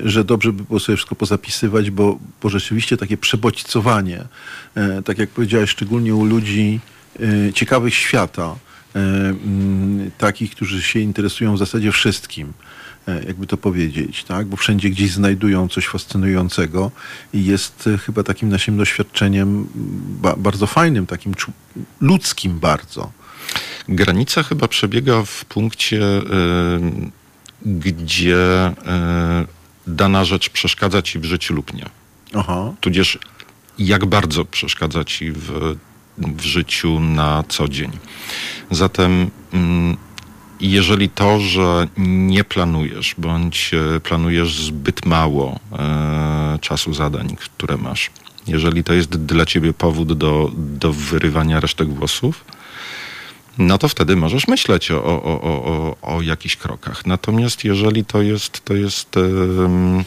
[0.04, 4.24] że dobrze by było sobie wszystko pozapisywać, bo, bo rzeczywiście takie przebodźcowanie,
[5.04, 6.80] tak jak powiedziałeś, szczególnie u ludzi
[7.54, 8.56] ciekawych świata,
[10.18, 12.52] takich, którzy się interesują w zasadzie wszystkim,
[13.08, 14.46] E, jakby to powiedzieć, tak?
[14.46, 16.90] bo wszędzie gdzieś znajdują coś fascynującego
[17.34, 19.68] i jest e, chyba takim naszym doświadczeniem
[20.22, 21.34] ba bardzo fajnym, takim
[22.00, 23.12] ludzkim bardzo.
[23.88, 28.72] Granica chyba przebiega w punkcie, yy, gdzie
[29.86, 31.86] yy, dana rzecz przeszkadza ci w życiu lub nie.
[32.34, 32.72] Aha.
[32.80, 33.18] Tudzież
[33.78, 35.76] jak bardzo przeszkadza ci w,
[36.18, 37.90] w życiu na co dzień.
[38.70, 39.30] Zatem
[40.60, 47.76] i jeżeli to, że nie planujesz, bądź e, planujesz zbyt mało e, czasu zadań, które
[47.76, 48.10] masz,
[48.46, 52.44] jeżeli to jest dla ciebie powód do, do wyrywania resztek włosów,
[53.58, 57.06] no to wtedy możesz myśleć o, o, o, o, o jakichś krokach.
[57.06, 60.04] Natomiast jeżeli to jest, to jest um,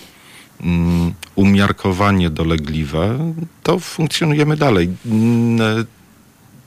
[1.35, 4.89] umiarkowanie dolegliwe, to funkcjonujemy dalej.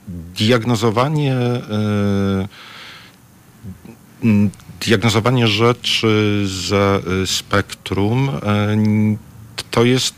[0.09, 1.37] Diagnozowanie
[4.23, 10.15] Mm, diagnozowanie rzeczy ze y, spektrum y, to jest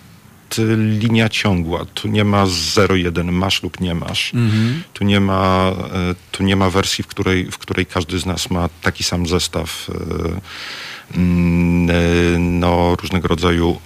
[0.76, 1.84] linia ciągła.
[1.94, 4.34] Tu nie ma 0-1, masz lub nie masz.
[4.34, 4.82] Mhm.
[4.92, 5.72] Tu, nie ma,
[6.32, 9.90] tu nie ma wersji, w której, w której każdy z nas ma taki sam zestaw
[12.38, 13.80] no, różnego rodzaju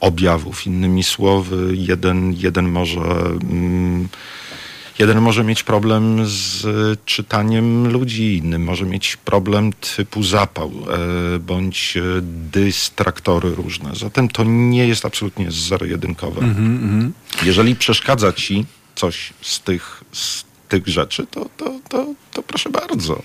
[0.00, 0.66] objawów.
[0.66, 4.08] Innymi słowy, jeden, jeden może mm,
[5.00, 6.66] Jeden może mieć problem z
[7.04, 12.02] czytaniem ludzi, inny może mieć problem typu zapał e, bądź e,
[12.52, 13.90] dystraktory różne.
[13.94, 16.40] Zatem to nie jest absolutnie zero-jedynkowe.
[16.40, 17.46] Mm -hmm.
[17.46, 23.22] Jeżeli przeszkadza ci coś z tych, z tych rzeczy, to, to, to, to proszę bardzo.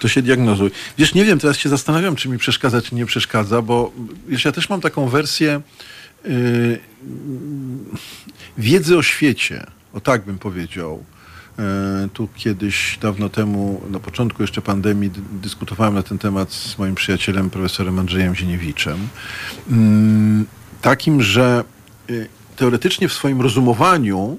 [0.00, 0.70] To się diagnozuj.
[0.98, 3.92] Wiesz, nie wiem, teraz się zastanawiam, czy mi przeszkadza, czy nie przeszkadza, bo
[4.28, 5.60] wiesz, ja też mam taką wersję
[6.24, 6.78] yy,
[8.58, 11.04] wiedzy o świecie o tak bym powiedział.
[11.58, 16.94] E, tu kiedyś, dawno temu, na początku jeszcze pandemii, dyskutowałem na ten temat z moim
[16.94, 19.08] przyjacielem, profesorem Andrzejem Zieniewiczem.
[19.70, 20.46] Mm,
[20.82, 21.64] takim, że
[22.10, 22.12] e,
[22.56, 24.38] teoretycznie w swoim rozumowaniu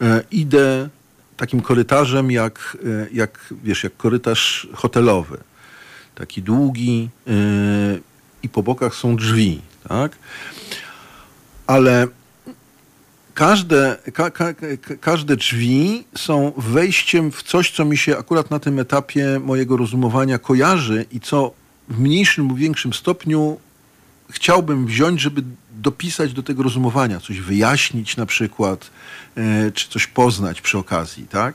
[0.00, 0.88] e, idę
[1.36, 2.76] takim korytarzem jak,
[3.12, 5.38] jak, wiesz, jak korytarz hotelowy.
[6.14, 7.08] Taki długi
[8.42, 10.16] i po bokach są drzwi, tak?
[11.66, 12.06] Ale
[13.40, 14.54] każde, ka, ka,
[15.00, 20.38] każde drzwi są wejściem w coś, co mi się akurat na tym etapie mojego rozumowania
[20.38, 21.52] kojarzy i co
[21.88, 23.58] w mniejszym lub większym stopniu
[24.30, 25.42] chciałbym wziąć, żeby
[25.76, 28.90] dopisać do tego rozumowania, coś wyjaśnić na przykład,
[29.36, 31.54] e, czy coś poznać przy okazji, tak?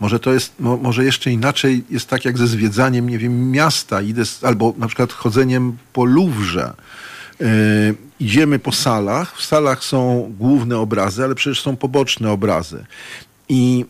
[0.00, 4.26] Może to jest, może jeszcze inaczej jest tak jak ze zwiedzaniem, nie wiem, miasta, idę
[4.26, 6.74] z, albo na przykład chodzeniem po Luwrze.
[7.40, 7.46] E,
[8.20, 9.36] idziemy po salach.
[9.36, 12.84] W salach są główne obrazy, ale przecież są poboczne obrazy.
[13.48, 13.84] I,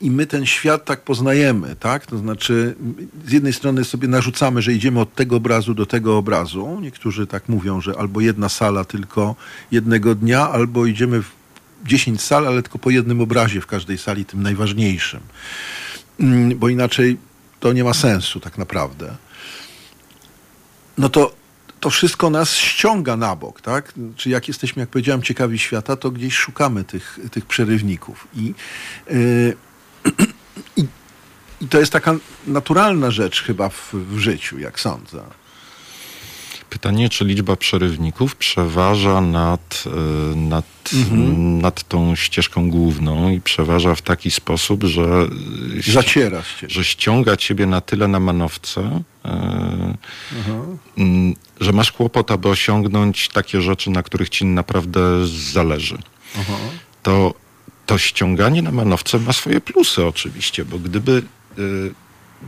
[0.00, 2.06] I my ten świat tak poznajemy, tak?
[2.06, 2.74] To znaczy,
[3.26, 6.78] z jednej strony sobie narzucamy, że idziemy od tego obrazu do tego obrazu.
[6.82, 9.36] Niektórzy tak mówią, że albo jedna sala tylko
[9.70, 11.30] jednego dnia, albo idziemy w
[11.86, 15.20] 10 sal, ale tylko po jednym obrazie w każdej sali, tym najważniejszym.
[16.20, 17.18] Mm, bo inaczej
[17.60, 19.16] to nie ma sensu tak naprawdę.
[20.98, 21.41] No to
[21.82, 23.92] to wszystko nas ściąga na bok, tak?
[24.16, 28.28] Czy jak jesteśmy, jak powiedziałem, ciekawi świata, to gdzieś szukamy tych, tych przerywników.
[28.34, 28.54] I,
[29.10, 29.56] yy,
[30.76, 30.86] i,
[31.68, 32.14] to jest taka
[32.46, 35.22] naturalna rzecz chyba w, w życiu, jak sądzę.
[36.72, 41.58] Pytanie, czy liczba przerywników przeważa nad, e, nad, mhm.
[41.58, 45.28] nad tą ścieżką główną i przeważa w taki sposób, że,
[45.92, 49.02] Zaciera że ściąga ciebie na tyle na manowce,
[50.34, 51.34] mhm.
[51.60, 55.98] że masz kłopot, aby osiągnąć takie rzeczy, na których ci naprawdę zależy.
[56.36, 56.58] Mhm.
[57.02, 57.34] To,
[57.86, 61.22] to ściąganie na manowce ma swoje plusy oczywiście, bo gdyby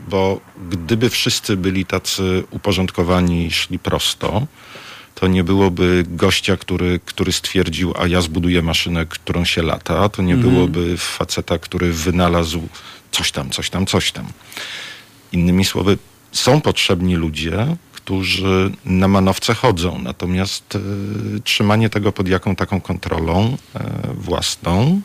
[0.09, 4.47] bo gdyby wszyscy byli tacy uporządkowani i szli prosto,
[5.15, 10.23] to nie byłoby gościa, który, który stwierdził, a ja zbuduję maszynę, którą się lata, to
[10.23, 10.53] nie mhm.
[10.55, 12.69] byłoby faceta, który wynalazł
[13.11, 14.27] coś tam, coś tam, coś tam.
[15.33, 15.99] Innymi słowy,
[16.33, 23.57] są potrzebni ludzie, którzy na manowce chodzą, natomiast y, trzymanie tego pod jaką taką kontrolą
[23.57, 23.79] y,
[24.15, 25.01] własną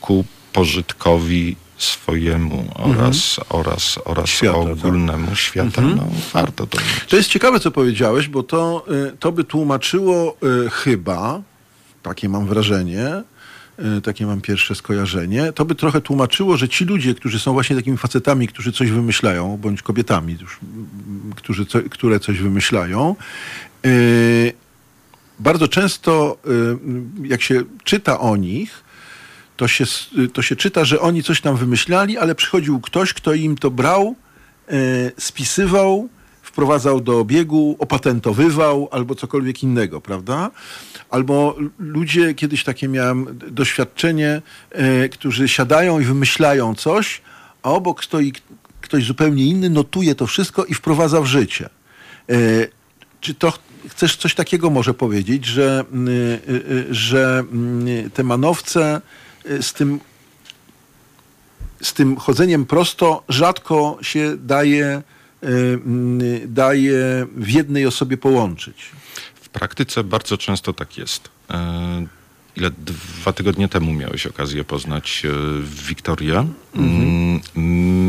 [0.00, 3.60] ku pożytkowi swojemu oraz, mhm.
[3.60, 4.72] oraz, oraz świata, tak.
[4.72, 5.36] ogólnemu tak.
[5.36, 5.96] świata, mhm.
[5.96, 7.04] no, warto to mieć.
[7.08, 10.36] To jest ciekawe, co powiedziałeś, bo to, y, to by tłumaczyło
[10.66, 11.42] y, chyba,
[12.02, 13.22] takie mam wrażenie,
[13.98, 17.76] y, takie mam pierwsze skojarzenie, to by trochę tłumaczyło, że ci ludzie, którzy są właśnie
[17.76, 20.60] takimi facetami, którzy coś wymyślają, bądź kobietami, już,
[21.36, 23.16] którzy co, które coś wymyślają,
[25.38, 26.38] bardzo często,
[27.24, 28.87] jak się czyta o nich,
[29.58, 29.84] to się,
[30.32, 34.14] to się czyta, że oni coś tam wymyślali, ale przychodził ktoś, kto im to brał,
[34.68, 34.74] e,
[35.18, 36.08] spisywał,
[36.42, 40.50] wprowadzał do obiegu, opatentowywał albo cokolwiek innego, prawda?
[41.10, 47.20] Albo ludzie, kiedyś takie miałem doświadczenie, e, którzy siadają i wymyślają coś,
[47.62, 48.32] a obok stoi
[48.80, 51.68] ktoś zupełnie inny, notuje to wszystko i wprowadza w życie.
[52.30, 52.34] E,
[53.20, 53.52] czy to
[53.88, 55.84] chcesz coś takiego może powiedzieć, że,
[56.90, 57.44] że
[58.14, 59.27] te manowce Y,
[59.60, 60.00] z tym,
[61.82, 65.02] z tym chodzeniem prosto rzadko się daje,
[65.44, 65.46] y,
[66.22, 68.90] y, daje w jednej osobie połączyć.
[69.34, 71.28] W praktyce bardzo często tak jest.
[71.50, 72.06] E,
[72.56, 75.22] ile dwa tygodnie temu miałeś okazję poznać
[75.88, 76.46] Wiktorię.
[76.74, 77.40] Mhm.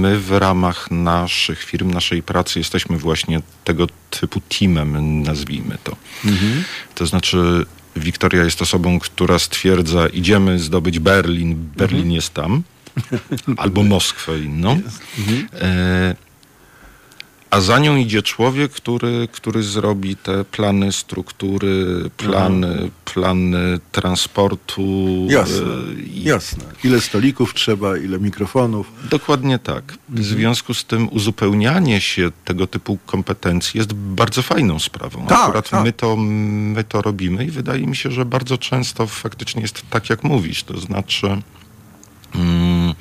[0.02, 5.96] My w ramach naszych firm, naszej pracy jesteśmy właśnie tego typu teamem, nazwijmy to.
[6.26, 6.64] Mhm.
[6.96, 7.66] To znaczy
[8.00, 12.16] Wiktoria jest osobą, która stwierdza, idziemy zdobyć Berlin, Berlin mhm.
[12.16, 12.64] jest tam,
[13.58, 14.82] albo Moskwę inną.
[15.18, 15.48] Mhm.
[15.62, 16.29] E,
[17.50, 22.90] a za nią idzie człowiek, który, który zrobi te plany struktury, plany, Aha.
[23.06, 24.82] plany transportu.
[25.30, 25.66] Jasne,
[26.08, 26.24] i...
[26.24, 26.64] jasne.
[26.84, 28.92] Ile stolików trzeba, ile mikrofonów.
[29.10, 29.84] Dokładnie tak.
[30.10, 30.28] W mhm.
[30.28, 35.28] związku z tym uzupełnianie się tego typu kompetencji jest bardzo fajną sprawą.
[35.28, 35.84] Tak, Akurat tak.
[35.84, 40.10] My, to, my to robimy i wydaje mi się, że bardzo często faktycznie jest tak,
[40.10, 40.64] jak mówisz.
[40.64, 41.42] To znaczy...
[42.36, 42.94] Mm,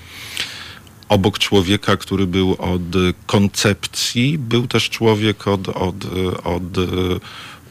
[1.08, 2.82] obok człowieka, który był od
[3.26, 5.94] koncepcji, był też człowiek od, od,
[6.44, 6.62] od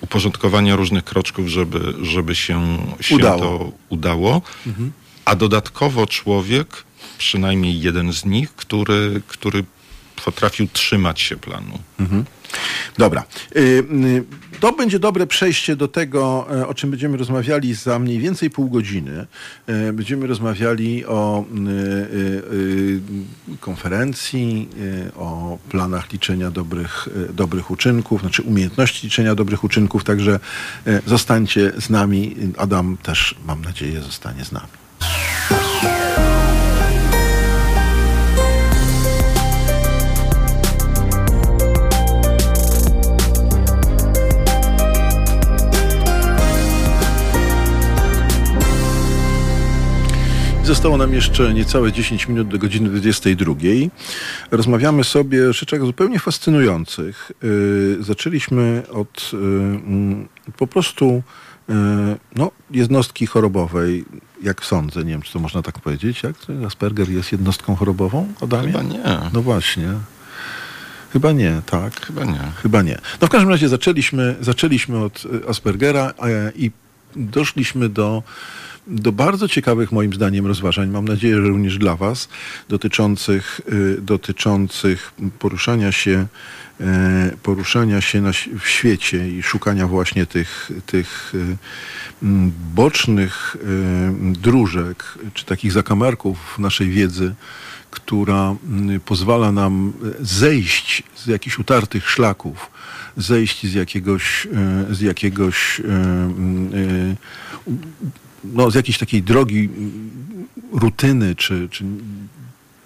[0.02, 3.40] uporządkowania różnych kroczków, żeby, żeby się, się udało.
[3.40, 4.42] to udało.
[4.68, 4.92] Mhm.
[5.26, 6.84] A dodatkowo człowiek,
[7.18, 9.64] przynajmniej jeden z nich, który, który
[10.26, 11.80] potrafił trzymać się planu.
[12.00, 12.26] Mhm.
[12.98, 13.24] Dobra.
[13.56, 14.24] Y, y,
[14.60, 18.70] to będzie dobre przejście do tego, e, o czym będziemy rozmawiali za mniej więcej pół
[18.70, 19.26] godziny.
[19.68, 21.46] E, będziemy rozmawiali o
[22.54, 23.02] y,
[23.60, 24.70] konferencji,
[25.16, 30.40] o planach liczenia dobrych, dobrych uczynków, znaczy umiejętności liczenia dobrych uczynków, także
[31.06, 32.36] zostańcie z nami.
[32.58, 34.68] Adam też, mam nadzieję, zostanie z nami.
[50.68, 53.54] Zostało nam jeszcze niecałe 10 minut do godziny 22.
[54.52, 57.32] Rozmawiamy sobie o rzeczach zupełnie fascynujących.
[57.44, 60.28] Yy, zaczęliśmy od mm,
[60.58, 61.24] po prostu
[61.70, 61.76] yy,
[62.36, 64.06] no, jednostki chorobowej,
[64.44, 68.72] jak sądzę, nie wiem, czy to można tak powiedzieć, jak Asperger jest jednostką chorobową, Adamie?
[68.72, 69.20] Chyba nie.
[69.34, 69.94] No właśnie.
[71.14, 72.06] Chyba nie, tak.
[72.06, 72.52] Chyba nie.
[72.62, 72.98] Chyba nie.
[73.22, 76.14] No w każdym razie zaczęliśmy, zaczęliśmy od Aspergera
[76.56, 76.72] i
[77.16, 78.24] doszliśmy do
[78.88, 82.30] do bardzo ciekawych moim zdaniem rozważań, mam nadzieję, że również dla Was,
[82.70, 86.28] dotyczących, y, dotyczących poruszania się,
[86.82, 91.58] e, poruszania się na, w świecie i szukania właśnie tych, tych y,
[92.76, 97.36] bocznych y, dróżek, czy takich zakamarków naszej wiedzy,
[97.92, 98.56] która
[99.06, 102.72] pozwala nam zejść z jakichś utartych szlaków,
[103.18, 104.48] zejść z jakiegoś,
[104.90, 105.82] z jakiegoś
[108.54, 109.70] no, z jakiejś takiej drogi
[110.72, 111.84] rutyny, czy, czy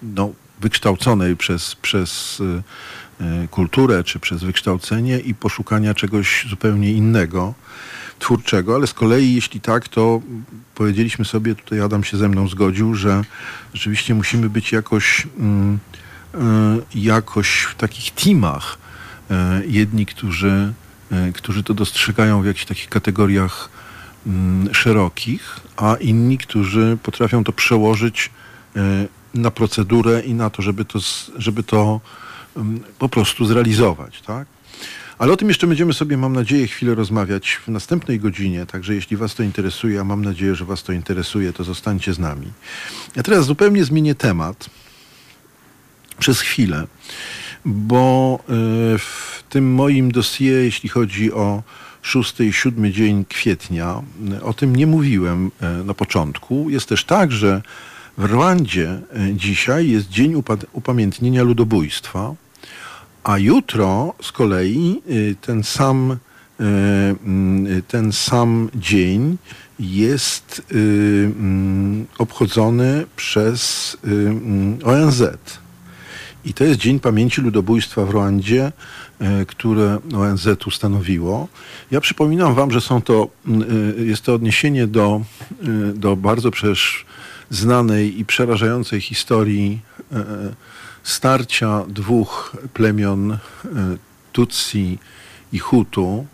[0.02, 7.54] no, wykształconej przez, przez y, kulturę, czy przez wykształcenie i poszukania czegoś zupełnie innego,
[8.18, 10.20] twórczego, ale z kolei jeśli tak, to
[10.74, 13.22] powiedzieliśmy sobie, tutaj Adam się ze mną zgodził, że
[13.74, 15.28] rzeczywiście musimy być jakoś, y,
[16.38, 16.40] y,
[16.94, 18.78] jakoś w takich teamach.
[19.66, 20.72] Jedni, którzy,
[21.34, 23.91] którzy to dostrzegają w jakichś takich kategoriach Mm,
[24.72, 28.30] szerokich, a inni, którzy potrafią to przełożyć
[28.76, 30.98] e, na procedurę i na to, żeby to,
[31.36, 32.00] żeby to
[32.56, 34.22] mm, po prostu zrealizować.
[34.22, 34.46] Tak?
[35.18, 38.66] Ale o tym jeszcze będziemy sobie, mam nadzieję, chwilę rozmawiać w następnej godzinie.
[38.66, 42.18] Także jeśli Was to interesuje, a mam nadzieję, że Was to interesuje, to zostańcie z
[42.18, 42.46] nami.
[43.16, 44.70] Ja teraz zupełnie zmienię temat
[46.18, 46.86] przez chwilę,
[47.64, 48.44] bo e,
[48.98, 51.62] w tym moim dossier, jeśli chodzi o
[52.02, 54.02] 6 i 7 dzień kwietnia.
[54.42, 56.70] O tym nie mówiłem e, na początku.
[56.70, 57.62] Jest też tak, że
[58.18, 60.42] w Rwandzie e, dzisiaj jest dzień
[60.72, 62.34] upamiętnienia ludobójstwa,
[63.24, 66.16] a jutro z kolei e, ten sam,
[67.88, 69.38] ten sam dzień
[69.80, 70.62] jest
[72.18, 73.96] obchodzony przez
[74.84, 75.22] ONZ.
[76.44, 78.72] I to jest Dzień Pamięci Ludobójstwa w Rwandzie,
[79.46, 81.48] które ONZ ustanowiło.
[81.90, 83.28] Ja przypominam wam, że są to,
[83.98, 85.20] e, jest to odniesienie do,
[85.62, 87.04] e, do bardzo przecież
[87.50, 89.80] znanej i przerażającej historii
[91.02, 93.38] starcia dwóch plemion
[94.32, 94.98] Tutsi
[95.52, 96.26] i Hutu.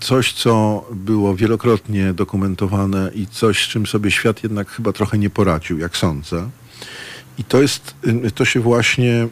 [0.00, 5.30] Coś, co było wielokrotnie dokumentowane i coś, z czym sobie świat jednak chyba trochę nie
[5.30, 6.50] poradził, jak sądzę.
[7.38, 7.94] I to jest,
[8.34, 9.28] to się właśnie,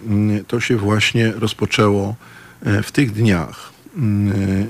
[0.47, 2.15] to się właśnie rozpoczęło
[2.63, 3.73] e, w tych dniach.
[3.97, 4.67] Y,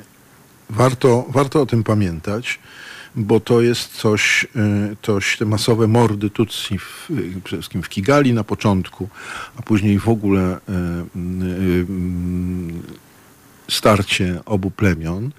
[0.71, 2.59] warto, warto o tym pamiętać,
[3.17, 4.47] bo to jest coś,
[5.03, 7.09] coś te masowe mordy Tutsi, w,
[7.45, 9.09] przede wszystkim w Kigali na początku,
[9.57, 10.59] a później w ogóle
[13.69, 15.31] starcie obu plemion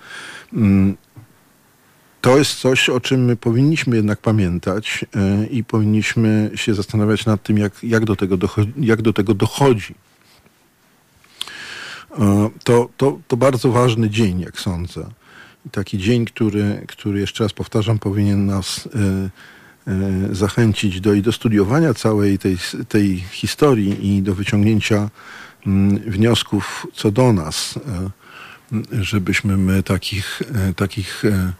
[2.21, 7.43] to jest coś, o czym my powinniśmy jednak pamiętać e, i powinniśmy się zastanawiać nad
[7.43, 9.95] tym, jak, jak, do, tego dochodzi, jak do tego dochodzi.
[12.19, 15.05] E, to, to, to bardzo ważny dzień, jak sądzę.
[15.71, 19.29] Taki dzień, który, który jeszcze raz powtarzam, powinien nas e,
[20.35, 22.57] zachęcić do, i do studiowania całej tej,
[22.89, 25.09] tej historii i do wyciągnięcia
[25.67, 27.79] mm, wniosków co do nas
[29.01, 31.53] żebyśmy my takich, e, takich e,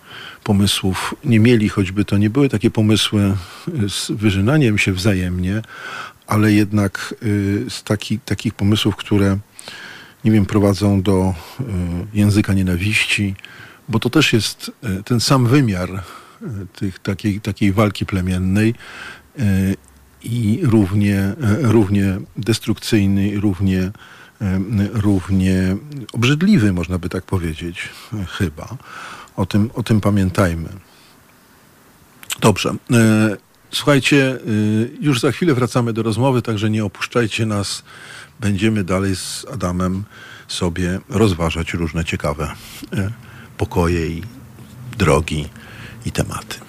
[0.44, 5.62] pomysłów nie mieli, choćby to nie były takie pomysły e, z wyżynaniem się wzajemnie,
[6.28, 7.16] ale jednak
[7.70, 9.38] z taki, takich pomysłów, które
[10.24, 11.34] nie wiem, prowadzą do
[12.14, 13.36] języka nienawiści,
[13.90, 14.72] bo to też jest
[15.06, 16.04] ten sam wymiar
[16.76, 18.76] tych, takiej, takiej walki plemiennej
[20.24, 23.92] i równie, równie destrukcyjny, równie
[24.94, 25.78] równie
[26.14, 27.90] obrzydliwy, można by tak powiedzieć,
[28.28, 28.78] chyba.
[29.36, 30.70] O tym, o tym pamiętajmy.
[32.40, 32.70] Dobrze.
[32.70, 33.38] E,
[33.72, 34.38] słuchajcie, e,
[35.00, 37.84] już za chwilę wracamy do rozmowy, także nie opuszczajcie nas.
[38.40, 40.04] Będziemy dalej z Adamem
[40.48, 42.54] sobie rozważać różne ciekawe
[42.94, 43.12] e,
[43.58, 44.24] pokoje i
[44.98, 45.50] drogi
[46.06, 46.60] i tematy.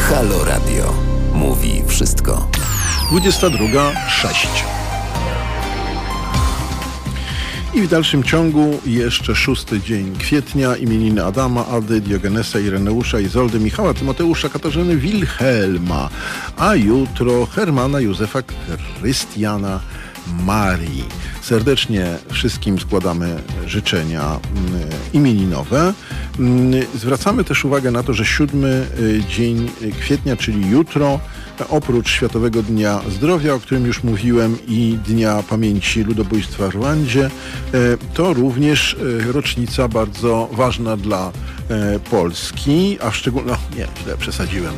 [0.00, 0.94] Halo Radio
[1.34, 2.48] mówi wszystko.
[3.10, 4.46] 22.06.
[7.74, 13.94] I w dalszym ciągu jeszcze szósty dzień kwietnia imieniny Adama, Ady, Diogenesa, Ireneusza, Izoldy, Michała,
[13.94, 16.08] Tymoteusza, Katarzyny, Wilhelma,
[16.56, 18.42] a jutro Hermana, Józefa,
[19.00, 19.80] Krystiana,
[20.44, 21.04] Marii.
[21.42, 23.36] Serdecznie wszystkim składamy
[23.66, 24.40] życzenia mm,
[25.12, 25.94] imieninowe.
[26.38, 31.20] Mm, zwracamy też uwagę na to, że siódmy y, dzień kwietnia, czyli jutro,
[31.68, 37.30] oprócz Światowego Dnia Zdrowia, o którym już mówiłem, i Dnia Pamięci Ludobójstwa w Rwandzie, e,
[38.14, 38.96] to również
[39.28, 41.32] e, rocznica bardzo ważna dla
[42.10, 44.74] Polski, a szczególnie, no nie, źle przesadziłem,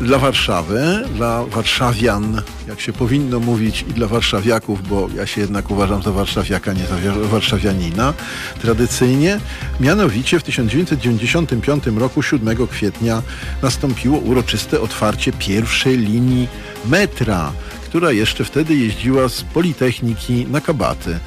[0.00, 5.70] dla Warszawy, dla warszawian, jak się powinno mówić, i dla warszawiaków, bo ja się jednak
[5.70, 8.14] uważam za warszawiaka, nie za warszawianina,
[8.62, 9.40] tradycyjnie.
[9.80, 13.22] Mianowicie w 1995 roku, 7 kwietnia,
[13.62, 16.48] nastąpiło uroczyste otwarcie pierwszej linii
[16.86, 17.52] metra
[17.86, 21.10] która jeszcze wtedy jeździła z Politechniki na Kabaty.
[21.10, 21.18] E,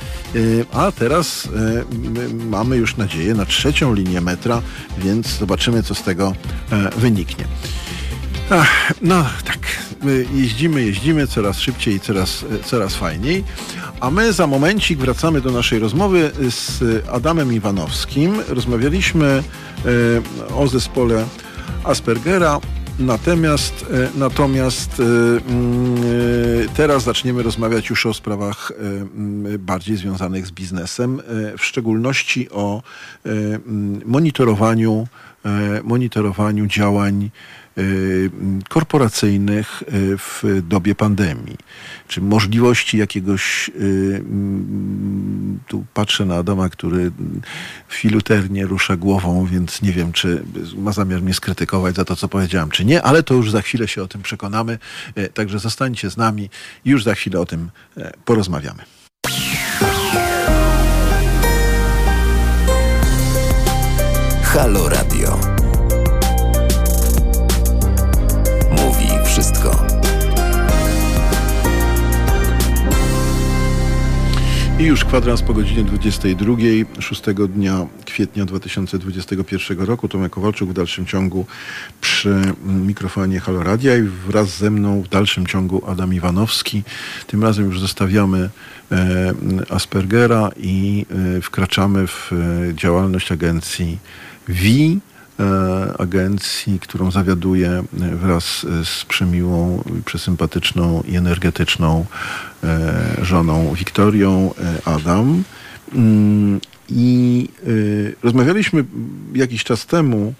[0.71, 1.83] a teraz e,
[2.49, 4.61] mamy już nadzieję na trzecią linię metra,
[4.97, 6.33] więc zobaczymy, co z tego
[6.71, 7.45] e, wyniknie.
[8.49, 9.59] Ach, no tak,
[10.33, 13.43] jeździmy, jeździmy coraz szybciej i coraz, coraz fajniej.
[13.99, 18.41] A my za momencik wracamy do naszej rozmowy z Adamem Iwanowskim.
[18.47, 19.43] Rozmawialiśmy
[20.55, 21.25] o zespole
[21.83, 22.59] Aspergera,
[22.99, 30.47] Natomiast, e, natomiast e, mm, e, teraz zaczniemy rozmawiać już o sprawach mm, bardziej związanych
[30.47, 31.21] z biznesem,
[31.57, 32.83] w szczególności o
[33.25, 35.07] mm, monitorowaniu,
[35.83, 37.29] monitorowaniu działań
[38.69, 41.57] korporacyjnych y, w dobie pandemii.
[42.07, 43.71] Czy możliwości jakiegoś, y,
[44.19, 47.11] mm, tu patrzę na Adama, który
[47.89, 50.43] filuternie rusza głową, więc nie wiem, czy
[50.77, 53.87] ma zamiar mnie skrytykować za to, co powiedziałem, czy nie, ale to już za chwilę
[53.87, 54.77] się o tym przekonamy.
[55.33, 56.49] Także zostańcie z nami
[56.85, 57.69] już za chwilę o tym
[58.25, 58.83] porozmawiamy.
[64.43, 65.58] Halo Radio.
[69.39, 69.85] Wszystko.
[74.79, 76.55] I już kwadrans po godzinie 22,
[76.99, 80.07] 6 dnia kwietnia 2021 roku.
[80.07, 81.45] Tomek Kowalczuk w dalszym ciągu
[82.01, 86.83] przy mikrofonie Halo Radia i wraz ze mną w dalszym ciągu Adam Iwanowski.
[87.27, 88.49] Tym razem już zostawiamy
[88.91, 89.33] e,
[89.69, 91.05] Aspergera i
[91.37, 93.97] e, wkraczamy w e, działalność agencji
[94.47, 94.99] WI
[95.99, 97.83] agencji, którą zawiaduje e,
[98.15, 102.05] wraz z przemiłą, przesympatyczną i energetyczną
[102.63, 104.53] e, żoną Wiktorią
[104.85, 105.43] Adam.
[105.93, 106.59] Mm,
[106.89, 107.47] I
[108.23, 108.85] rozmawialiśmy
[109.33, 110.33] jakiś czas temu,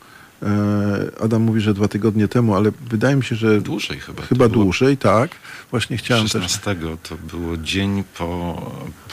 [1.22, 3.62] Adam mówi, że dwa tygodnie temu, ale wydaje mi się, że.
[3.62, 4.24] Dłużej chyba.
[4.24, 5.32] Chyba dłużej, tak.
[5.72, 6.76] Właśnie chciałem 16 też.
[7.10, 8.62] to było dzień po,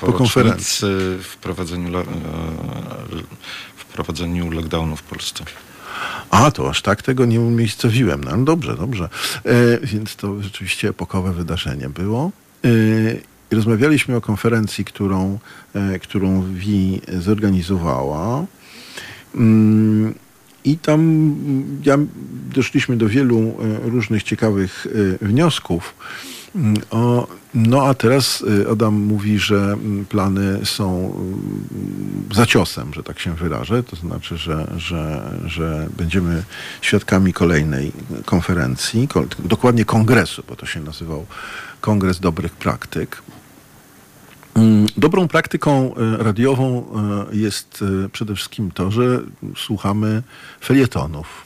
[0.01, 0.89] po, po konferencji
[1.23, 1.91] w prowadzeniu,
[3.77, 5.45] w prowadzeniu lockdownu w Polsce.
[6.31, 8.25] A, to aż tak tego nie umiejscowiłem.
[8.25, 9.09] No dobrze, dobrze.
[9.45, 12.31] E, więc to rzeczywiście epokowe wydarzenie było.
[12.65, 12.69] E,
[13.51, 15.39] rozmawialiśmy o konferencji, którą,
[15.75, 18.47] e, którą WI zorganizowała.
[19.35, 20.15] Mm,
[20.65, 21.35] I tam
[21.85, 21.99] ja,
[22.55, 24.87] doszliśmy do wielu e, różnych ciekawych
[25.23, 25.95] e, wniosków.
[26.91, 33.03] O, no a teraz y, Adam mówi, że mm, plany są mm, za ciosem, że
[33.03, 33.83] tak się wyrażę.
[33.83, 36.43] To znaczy, że, że, że będziemy
[36.81, 37.93] świadkami kolejnej
[38.25, 41.27] konferencji, dokładnie kongresu, bo to się nazywał
[41.81, 43.23] Kongres Dobrych Praktyk.
[44.55, 46.87] Mm, dobrą praktyką y, radiową
[47.33, 49.21] y, jest przede wszystkim to, że
[49.57, 50.23] słuchamy
[50.61, 51.46] felietonów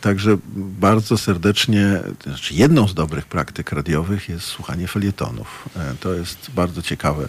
[0.00, 5.68] także bardzo serdecznie, znaczy jedną z dobrych praktyk radiowych jest słuchanie felietonów.
[5.76, 7.28] E, to jest bardzo ciekawe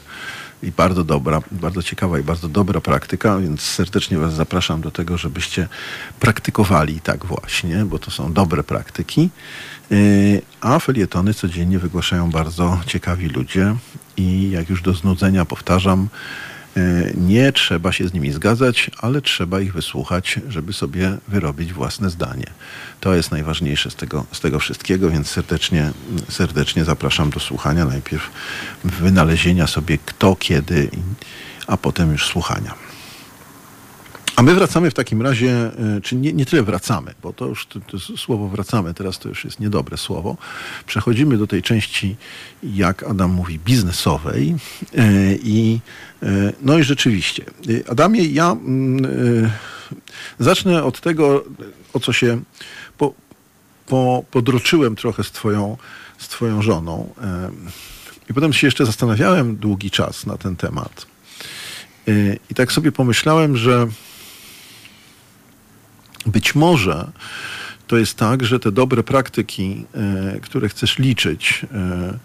[0.64, 5.18] i bardzo dobra, bardzo ciekawa i bardzo dobra praktyka, więc serdecznie Was zapraszam do tego,
[5.18, 5.68] żebyście
[6.20, 9.30] praktykowali tak właśnie, bo to są dobre praktyki.
[9.92, 9.96] E,
[10.62, 13.76] a felietony codziennie wygłaszają bardzo ciekawi ludzie
[14.18, 16.55] i jak już do znudzenia powtarzam, E,
[17.16, 22.46] nie trzeba się z nimi zgadzać, ale trzeba ich wysłuchać, żeby sobie wyrobić własne zdanie.
[23.00, 25.92] To jest najważniejsze z tego, z tego wszystkiego, więc serdecznie,
[26.30, 27.86] serdecznie zapraszam do słuchania.
[27.86, 28.32] Najpierw
[28.84, 30.90] wynalezienia sobie kto, kiedy,
[31.68, 32.85] a potem już słuchania.
[34.36, 37.68] A my wracamy w takim razie, e, czy nie, nie tyle wracamy, bo to już
[37.68, 40.38] to, to słowo wracamy, teraz to już jest niedobre słowo.
[40.86, 42.16] Przechodzimy do tej części,
[42.64, 44.56] jak Adam mówi, biznesowej.
[44.98, 45.80] E, I,
[46.24, 47.46] e, no i rzeczywiście,
[47.90, 49.52] Adamie, ja mm,
[50.40, 51.44] zacznę od tego,
[51.94, 52.42] o co się
[52.98, 53.14] po,
[53.86, 55.78] po, podroczyłem trochę z twoją,
[56.18, 57.14] z twoją żoną.
[58.30, 61.06] I potem się jeszcze zastanawiałem długi czas na ten temat.
[62.50, 63.88] I tak sobie pomyślałem, że
[66.26, 67.12] być może
[67.88, 72.18] to jest tak, że te dobre praktyki, e, które chcesz liczyć, e,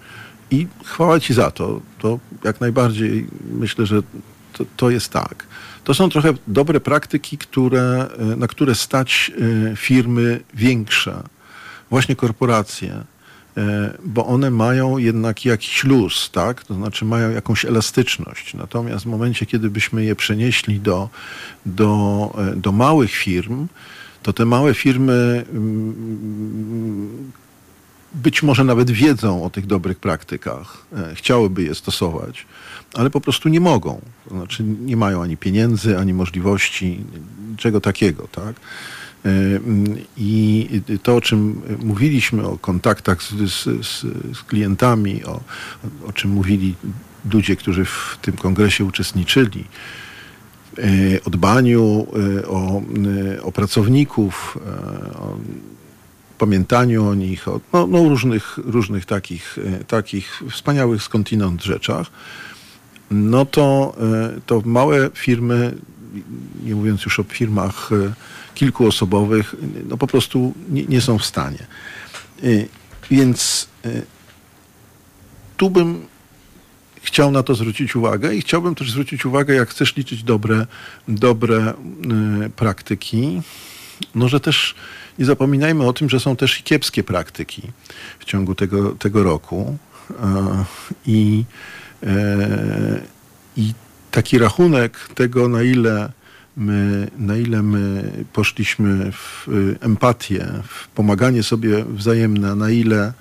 [0.50, 4.02] i chwała Ci za to, to jak najbardziej myślę, że
[4.52, 5.46] to, to jest tak.
[5.84, 9.32] To są trochę dobre praktyki, które, e, na które stać
[9.76, 11.22] firmy większe,
[11.90, 13.04] właśnie korporacje,
[14.04, 16.64] bo one mają jednak jakiś luz, tak?
[16.64, 18.54] To znaczy mają jakąś elastyczność.
[18.54, 21.08] Natomiast w momencie, kiedy byśmy je przenieśli do,
[21.66, 23.66] do, do małych firm,
[24.22, 27.32] to te małe firmy mm,
[28.14, 32.46] być może nawet wiedzą o tych dobrych praktykach, e, chciałyby je stosować,
[32.94, 34.00] ale po prostu nie mogą.
[34.28, 37.04] To znaczy nie mają ani pieniędzy, ani możliwości,
[37.50, 38.56] niczego takiego, tak?
[39.24, 40.68] E, mm, I
[41.02, 45.40] to, o czym mówiliśmy, o kontaktach z, z, z, klientami, o,
[46.06, 46.74] o czym mówili
[47.32, 49.64] ludzie, którzy w tym kongresie uczestniczyli,
[50.78, 50.82] e,
[51.24, 52.06] o dbaniu
[52.48, 52.82] o,
[53.42, 54.58] o pracowników,
[55.14, 55.36] o
[56.40, 62.10] pamiętaniu o nich, o no, no różnych, różnych takich, e, takich wspaniałych skądinąd rzeczach,
[63.10, 65.74] no to, e, to małe firmy,
[66.64, 68.12] nie mówiąc już o firmach e,
[68.54, 69.54] kilkuosobowych,
[69.88, 71.66] no po prostu nie, nie są w stanie.
[73.10, 73.68] Więc
[75.56, 76.06] tu bym
[77.02, 80.66] chciał na to zwrócić uwagę i chciałbym też zwrócić uwagę, jak chcesz liczyć dobre,
[81.08, 81.74] dobre
[82.56, 83.42] praktyki,
[84.14, 84.74] no że też
[85.18, 87.62] nie zapominajmy o tym, że są też i kiepskie praktyki
[88.18, 89.78] w ciągu tego, tego roku.
[91.06, 91.44] I,
[93.56, 93.74] I
[94.10, 96.12] taki rachunek tego, na ile
[96.56, 99.48] my, na ile my poszliśmy w
[99.80, 103.12] empatię, w pomaganie sobie wzajemne, na ile,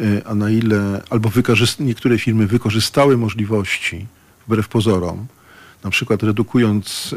[0.00, 1.30] e, a na ile, albo
[1.80, 4.06] niektóre firmy wykorzystały możliwości
[4.46, 5.26] wbrew pozorom,
[5.84, 7.14] na przykład redukując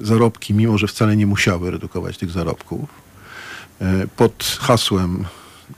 [0.00, 2.88] zarobki, mimo że wcale nie musiały redukować tych zarobków,
[4.16, 5.24] pod hasłem,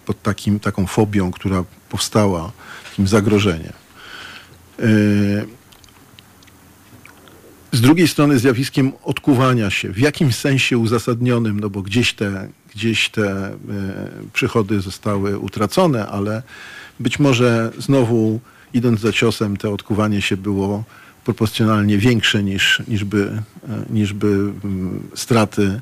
[0.06, 2.52] pod takim, taką fobią, która powstała,
[2.90, 3.72] takim zagrożeniem.
[7.74, 12.48] E, z drugiej strony zjawiskiem odkuwania się, w jakimś sensie uzasadnionym, no bo gdzieś te,
[12.74, 13.56] gdzieś te e,
[14.32, 16.42] przychody zostały utracone, ale
[17.00, 18.40] być może znowu
[18.74, 20.84] idąc za ciosem, to odkuwanie się było
[21.24, 23.42] proporcjonalnie większe niż, niż, by,
[23.90, 25.80] niż by mm, straty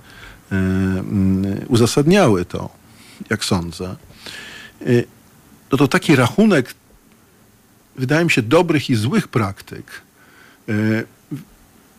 [0.52, 2.70] E, mm, uzasadniały to,
[3.30, 3.96] jak sądzę,
[4.80, 4.86] e,
[5.72, 6.74] no to taki rachunek,
[7.96, 10.02] wydaje mi się, dobrych i złych praktyk
[10.68, 10.72] e,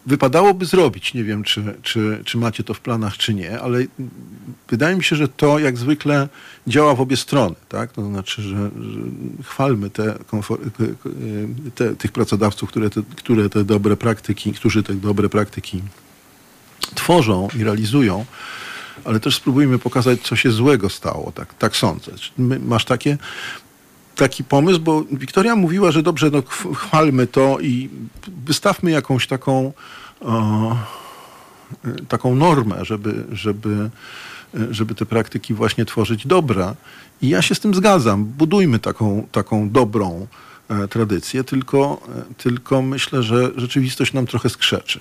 [0.05, 1.13] wypadałoby zrobić.
[1.13, 3.85] Nie wiem, czy, czy, czy macie to w planach, czy nie, ale
[4.69, 6.27] wydaje mi się, że to jak zwykle
[6.67, 7.55] działa w obie strony.
[7.69, 7.91] Tak?
[7.91, 8.99] To znaczy, że, że
[9.43, 10.15] chwalmy te,
[11.75, 15.81] te, tych pracodawców, które te, które te dobre praktyki, którzy te dobre praktyki
[16.95, 18.25] tworzą i realizują,
[19.05, 21.31] ale też spróbujmy pokazać, co się złego stało.
[21.31, 22.11] Tak, tak sądzę.
[22.59, 23.17] Masz takie,
[24.15, 26.43] taki pomysł, bo Wiktoria mówiła, że dobrze, no,
[26.75, 27.89] chwalmy to i
[28.45, 29.73] wystawmy jakąś taką,
[30.21, 30.75] o,
[32.07, 33.89] taką normę, żeby, żeby,
[34.71, 36.75] żeby te praktyki właśnie tworzyć dobre.
[37.21, 38.25] I ja się z tym zgadzam.
[38.25, 40.27] Budujmy taką, taką dobrą
[40.69, 44.99] e, tradycję, tylko, e, tylko myślę, że rzeczywistość nam trochę skrzeczy.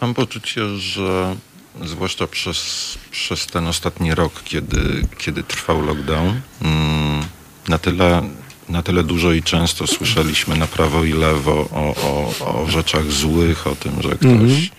[0.00, 1.36] Mam poczucie, że
[1.84, 7.24] zwłaszcza przez, przez ten ostatni rok, kiedy, kiedy trwał lockdown, mm,
[7.68, 8.22] na tyle,
[8.68, 13.66] na tyle dużo i często słyszeliśmy na prawo i lewo o, o, o rzeczach złych,
[13.66, 14.70] o tym, że ktoś, -hmm.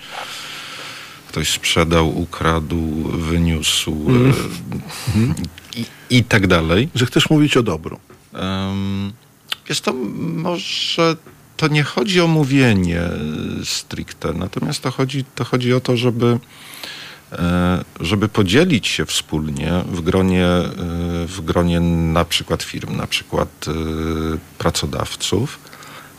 [1.28, 5.34] ktoś sprzedał, ukradł, wyniósł mm -hmm.
[5.76, 6.90] i, i tak dalej.
[6.96, 8.00] Że chcesz mówić o dobru.
[8.34, 9.14] Um,
[9.70, 11.16] jest to może
[11.60, 13.02] to nie chodzi o mówienie
[13.64, 16.40] stricte, natomiast to chodzi, to chodzi o to, żeby, e,
[18.00, 20.68] żeby podzielić się wspólnie w gronie, e,
[21.28, 23.72] w gronie na przykład firm, na przykład e,
[24.58, 25.60] pracodawców,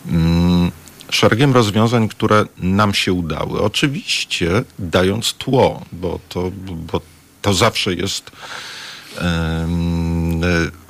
[0.06, 0.70] mm,
[1.10, 3.62] szeregiem rozwiązań, które nam się udały.
[3.62, 7.00] Oczywiście dając tło, bo to, bo
[7.42, 8.30] to zawsze jest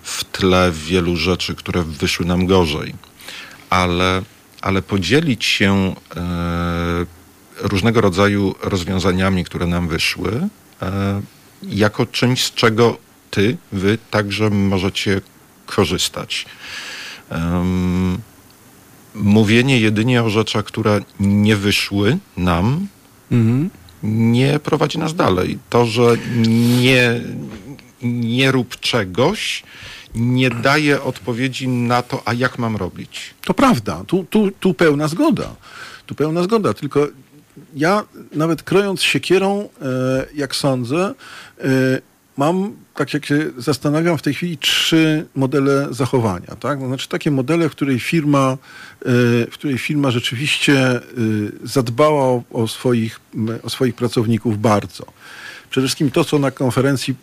[0.02, 2.94] w tle wielu rzeczy, które wyszły nam gorzej.
[3.70, 4.22] Ale
[4.60, 7.06] ale podzielić się e,
[7.60, 10.48] różnego rodzaju rozwiązaniami, które nam wyszły,
[10.82, 11.20] e,
[11.62, 12.98] jako czymś, z czego
[13.30, 15.20] ty, wy także możecie
[15.66, 16.46] korzystać.
[19.14, 22.86] Mówienie jedynie o rzeczach, które nie wyszły nam,
[23.30, 23.70] mhm.
[24.02, 25.58] nie prowadzi nas dalej.
[25.70, 26.16] To, że
[26.82, 27.20] nie,
[28.02, 29.62] nie rób czegoś,
[30.14, 33.34] nie daje odpowiedzi na to, a jak mam robić.
[33.44, 35.54] To prawda, tu, tu, tu pełna zgoda.
[36.06, 37.08] Tu pełna zgoda, tylko
[37.74, 41.14] ja nawet krojąc siekierą, e, jak sądzę,
[41.58, 41.64] e,
[42.36, 46.56] mam, tak jak się zastanawiam w tej chwili, trzy modele zachowania.
[46.60, 46.80] Tak?
[46.80, 48.56] No, znaczy takie modele, w której firma, e,
[49.46, 51.00] w której firma rzeczywiście
[51.64, 53.20] zadbała o, swoich,
[53.62, 55.04] o swoich pracowników bardzo.
[55.70, 57.14] Przede wszystkim to, co na konferencji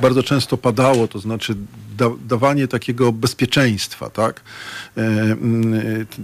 [0.00, 1.54] bardzo często padało, to znaczy
[1.96, 4.40] da, dawanie takiego bezpieczeństwa, tak?
[4.96, 5.74] E, m,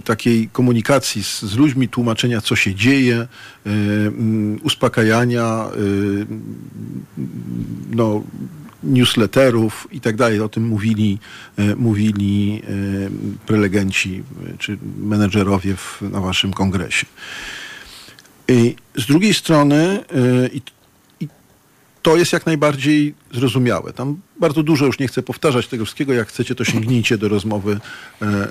[0.05, 3.27] takiej komunikacji z, z, ludźmi, tłumaczenia, co się dzieje, e,
[3.65, 5.69] m, uspokajania, e,
[7.91, 8.23] no,
[8.83, 10.39] newsletterów i tak dalej.
[10.39, 11.17] O tym mówili,
[11.57, 17.05] e, mówili e, prelegenci e, czy menedżerowie w, na waszym kongresie.
[18.95, 19.99] Z drugiej strony,
[20.53, 20.61] i
[22.01, 23.93] to jest jak najbardziej zrozumiałe.
[23.93, 27.79] Tam bardzo dużo, już nie chcę powtarzać tego wszystkiego, jak chcecie, to sięgnijcie do rozmowy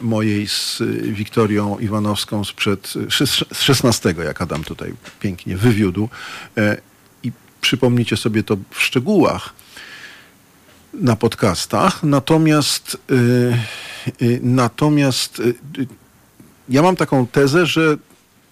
[0.03, 2.95] mojej z Wiktorią Iwanowską sprzed
[3.53, 6.09] z 16, jak Adam tutaj pięknie wywiódł
[7.23, 9.53] i przypomnijcie sobie to w szczegółach
[10.95, 12.03] na podcastach.
[12.03, 12.99] Natomiast,
[14.43, 15.43] natomiast
[16.69, 17.97] ja mam taką tezę, że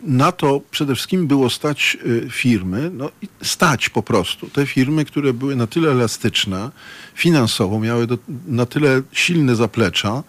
[0.06, 1.96] na to przede wszystkim było stać
[2.30, 3.10] firmy, no,
[3.42, 4.50] stać po prostu.
[4.50, 6.70] Te firmy, które były na tyle elastyczne
[7.14, 10.22] finansowo, miały do, na tyle silne zaplecza,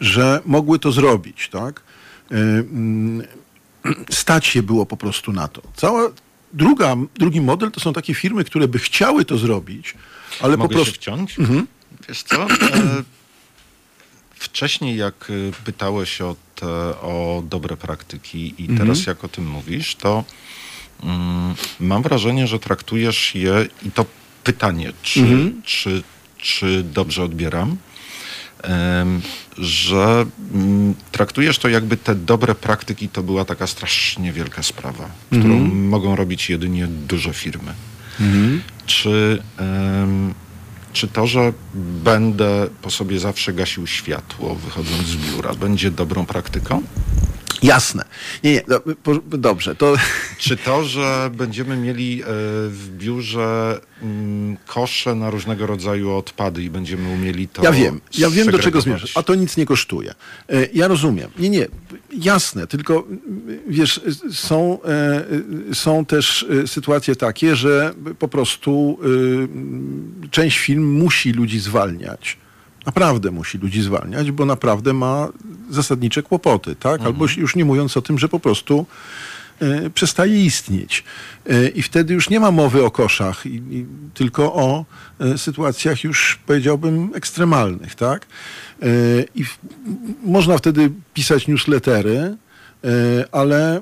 [0.00, 1.82] że mogły to zrobić, tak?
[4.10, 5.62] Stać się było po prostu na to.
[5.76, 6.10] Cała
[6.52, 9.94] druga, drugi model to są takie firmy, które by chciały to zrobić,
[10.40, 10.94] ale Mogę po prostu...
[10.94, 11.38] się wciąć?
[11.38, 11.66] Mhm.
[12.08, 12.46] Wiesz co?
[14.40, 16.66] Wcześniej jak e, pytałeś o, te,
[17.00, 18.78] o dobre praktyki i mhm.
[18.78, 20.24] teraz jak o tym mówisz, to
[21.02, 24.06] mm, mam wrażenie, że traktujesz je i to
[24.44, 25.62] pytanie, czy, mhm.
[25.64, 26.02] czy,
[26.38, 27.76] czy dobrze odbieram,
[29.58, 35.56] że mm, traktujesz to jakby te dobre praktyki to była taka strasznie wielka sprawa, którą
[35.56, 35.88] mhm.
[35.88, 37.74] mogą robić jedynie duże firmy.
[38.20, 38.62] Mhm.
[38.86, 39.42] Czy,
[40.92, 41.52] czy to, że
[42.04, 46.82] będę po sobie zawsze gasił światło, wychodząc z biura, będzie dobrą praktyką?
[47.62, 48.04] Jasne.
[48.44, 48.62] Nie, nie,
[49.28, 49.74] dobrze.
[49.74, 49.96] To...
[50.38, 52.26] Czy to, że będziemy mieli e,
[52.68, 57.62] w biurze mm, kosze na różnego rodzaju odpady i będziemy umieli to.
[57.62, 60.14] Ja wiem, ja wiem do czego zmierzasz, a to nic nie kosztuje.
[60.48, 61.30] E, ja rozumiem.
[61.38, 61.66] Nie, nie,
[62.12, 63.06] jasne, tylko
[63.68, 64.00] wiesz,
[64.32, 65.24] są, e,
[65.74, 68.98] są też sytuacje takie, że po prostu
[70.30, 72.39] część firm musi ludzi zwalniać
[72.86, 75.28] naprawdę musi ludzi zwalniać, bo naprawdę ma
[75.70, 76.92] zasadnicze kłopoty, tak?
[76.92, 77.06] Mhm.
[77.06, 78.86] Albo już nie mówiąc o tym, że po prostu
[79.62, 81.04] y, przestaje istnieć.
[81.50, 84.84] Y, I wtedy już nie ma mowy o koszach, i, i, tylko o
[85.20, 88.26] y, sytuacjach już powiedziałbym ekstremalnych, tak?
[89.34, 89.58] I w,
[90.22, 92.36] można wtedy pisać newslettery,
[93.32, 93.80] ale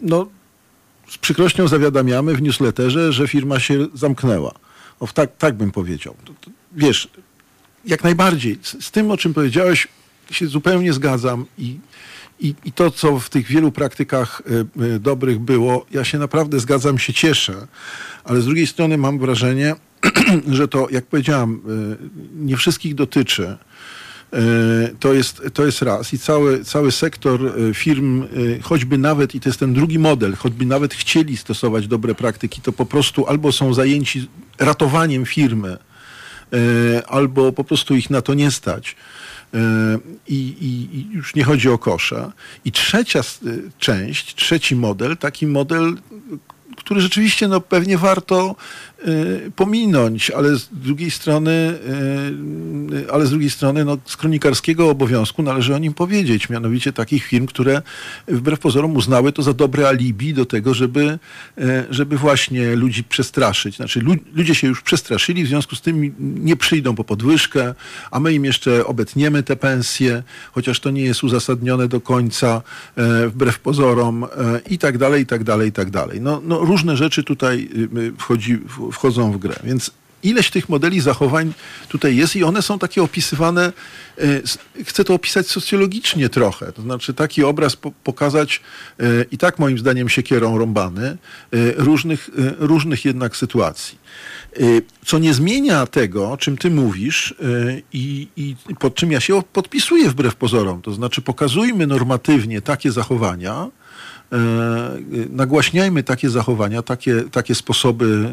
[0.00, 0.26] no,
[1.08, 4.52] z przykrością zawiadamiamy w newsletterze, że firma się zamknęła.
[5.00, 6.14] O, tak, tak bym powiedział.
[6.72, 7.08] Wiesz,
[7.84, 8.58] jak najbardziej.
[8.62, 9.88] Z, z, tym, o czym powiedziałeś,
[10.30, 11.78] się zupełnie zgadzam i,
[12.40, 14.42] i, i to, co w tych wielu praktykach
[14.80, 17.66] y, y, dobrych było, ja się naprawdę zgadzam, się cieszę,
[18.24, 19.74] ale z drugiej strony mam wrażenie,
[20.48, 21.60] że to, jak powiedziałam,
[22.40, 23.56] y, nie wszystkich dotyczy.
[25.00, 26.12] To jest, to jest raz.
[26.12, 27.40] I cały, cały sektor
[27.74, 28.24] firm,
[28.62, 32.72] choćby nawet, i to jest ten drugi model, choćby nawet chcieli stosować dobre praktyki, to
[32.72, 34.28] po prostu albo są zajęci
[34.58, 35.89] ratowaniem firmy, E,
[37.08, 38.96] albo po prostu ich na to nie stać.
[39.54, 39.58] E,
[40.28, 42.32] I, i, I, już nie chodzi o kosze.
[42.64, 43.20] I trzecia
[43.78, 45.96] część, trzeci model, taki model,
[46.76, 48.56] który rzeczywiście no, pewnie warto
[49.56, 51.78] pominąć, ale z drugiej strony,
[52.92, 57.24] y, ale z drugiej strony no, z kronikarskiego obowiązku należy o nim powiedzieć, mianowicie takich
[57.24, 57.82] firm, które
[58.28, 61.18] wbrew pozorom uznały to za dobre alibi do tego, żeby,
[61.58, 63.76] y, żeby właśnie ludzi przestraszyć.
[63.76, 67.74] Znaczy lu ludzie się już przestraszyli, w związku z tym nie przyjdą po podwyżkę,
[68.10, 70.22] a my im jeszcze obetniemy te pensje,
[70.52, 72.62] chociaż to nie jest uzasadnione do końca,
[73.26, 74.26] wbrew pozorom
[74.70, 76.20] i tak dalej, i tak dalej, i tak dalej.
[76.20, 78.58] No, no różne rzeczy tutaj y, y, wchodzi,
[78.92, 79.56] wchodzą w grę.
[79.64, 79.90] Więc
[80.22, 81.52] ileś tych modeli zachowań
[81.88, 83.72] tutaj jest i one są takie opisywane,
[84.18, 84.42] y,
[84.84, 88.60] chcę to opisać socjologicznie trochę, to znaczy taki obraz pokazać
[89.30, 91.16] i tak moim zdaniem siekierą rąbany
[91.76, 93.98] różnych, różnych jednak sytuacji.
[95.04, 97.34] Co nie zmienia tego, czym ty mówisz
[97.92, 103.66] i, i pod czym ja się podpisuję wbrew pozorom, to znaczy pokazujmy normatywnie takie zachowania,
[103.66, 103.79] E,
[105.30, 108.30] nagłaśniajmy takie zachowania, takie, takie sposoby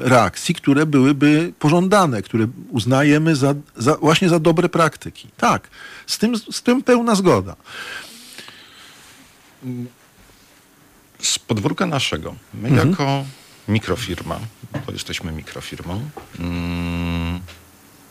[0.00, 5.28] e, reakcji, które byłyby pożądane, które uznajemy za, za, właśnie za dobre praktyki.
[5.36, 5.68] Tak,
[6.06, 7.56] z tym, z tym pełna zgoda.
[11.18, 12.90] Z podwórka naszego, my mhm.
[12.90, 13.24] jako
[13.68, 14.40] mikrofirma,
[14.86, 17.40] bo jesteśmy mikrofirmą, mm,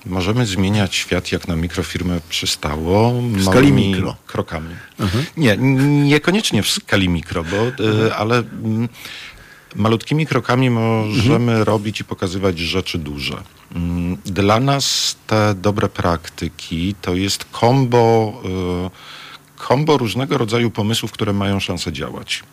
[0.10, 4.16] Możemy zmieniać świat, jak na mikrofirmę przystało, w skali mikro.
[4.26, 4.76] krokami.
[5.00, 5.26] Mhm.
[5.38, 5.58] Nie,
[6.08, 7.58] niekoniecznie w skali mikro, bo,
[8.08, 8.90] e, ale mm,
[9.76, 13.38] Malutkimi krokami możemy robić i pokazywać rzeczy duże.
[13.76, 18.34] Mm, Dla nas te dobre praktyki to jest kombo,
[19.58, 22.44] y, kombo różnego rodzaju pomysłów, które mają szansę działać.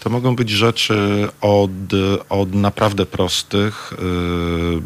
[0.00, 1.70] To mogą być rzeczy od,
[2.28, 3.96] od naprawdę prostych, y,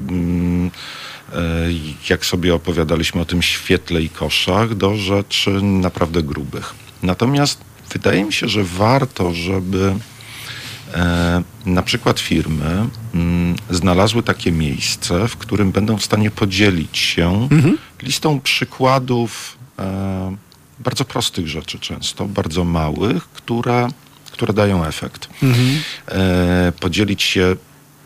[0.08, 0.70] mm, y,
[2.10, 6.74] jak sobie opowiadaliśmy o tym świetle i koszach, do rzeczy naprawdę grubych.
[7.02, 7.60] Natomiast
[7.92, 9.94] wydaje mi się, że warto, żeby
[10.94, 17.48] e, na przykład firmy mm, znalazły takie miejsce, w którym będą w stanie podzielić się
[18.02, 20.36] listą przykładów e,
[20.78, 23.88] bardzo prostych rzeczy często, bardzo małych, które,
[24.32, 25.28] które dają efekt.
[26.08, 27.56] E, podzielić się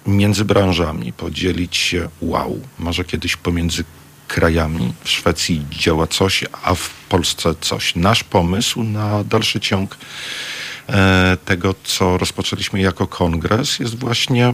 [0.07, 3.85] między branżami, podzielić się wow, może kiedyś pomiędzy
[4.29, 4.93] krajami.
[5.05, 7.97] W Szwecji działa coś, a w Polsce coś.
[7.97, 9.97] Nasz pomysł na dalszy ciąg
[10.89, 14.53] e, tego, co rozpoczęliśmy jako kongres, jest właśnie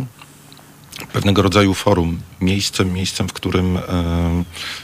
[1.12, 3.80] pewnego rodzaju forum, miejscem, miejscem, w którym, e,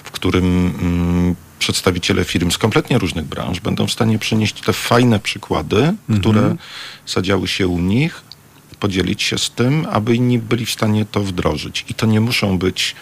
[0.04, 5.20] w którym mm, przedstawiciele firm z kompletnie różnych branż będą w stanie przynieść te fajne
[5.20, 6.56] przykłady, które
[7.06, 8.22] zadziały się u nich,
[8.81, 11.85] podzielić się z tym, aby inni byli w stanie to wdrożyć.
[11.89, 12.95] I to nie muszą być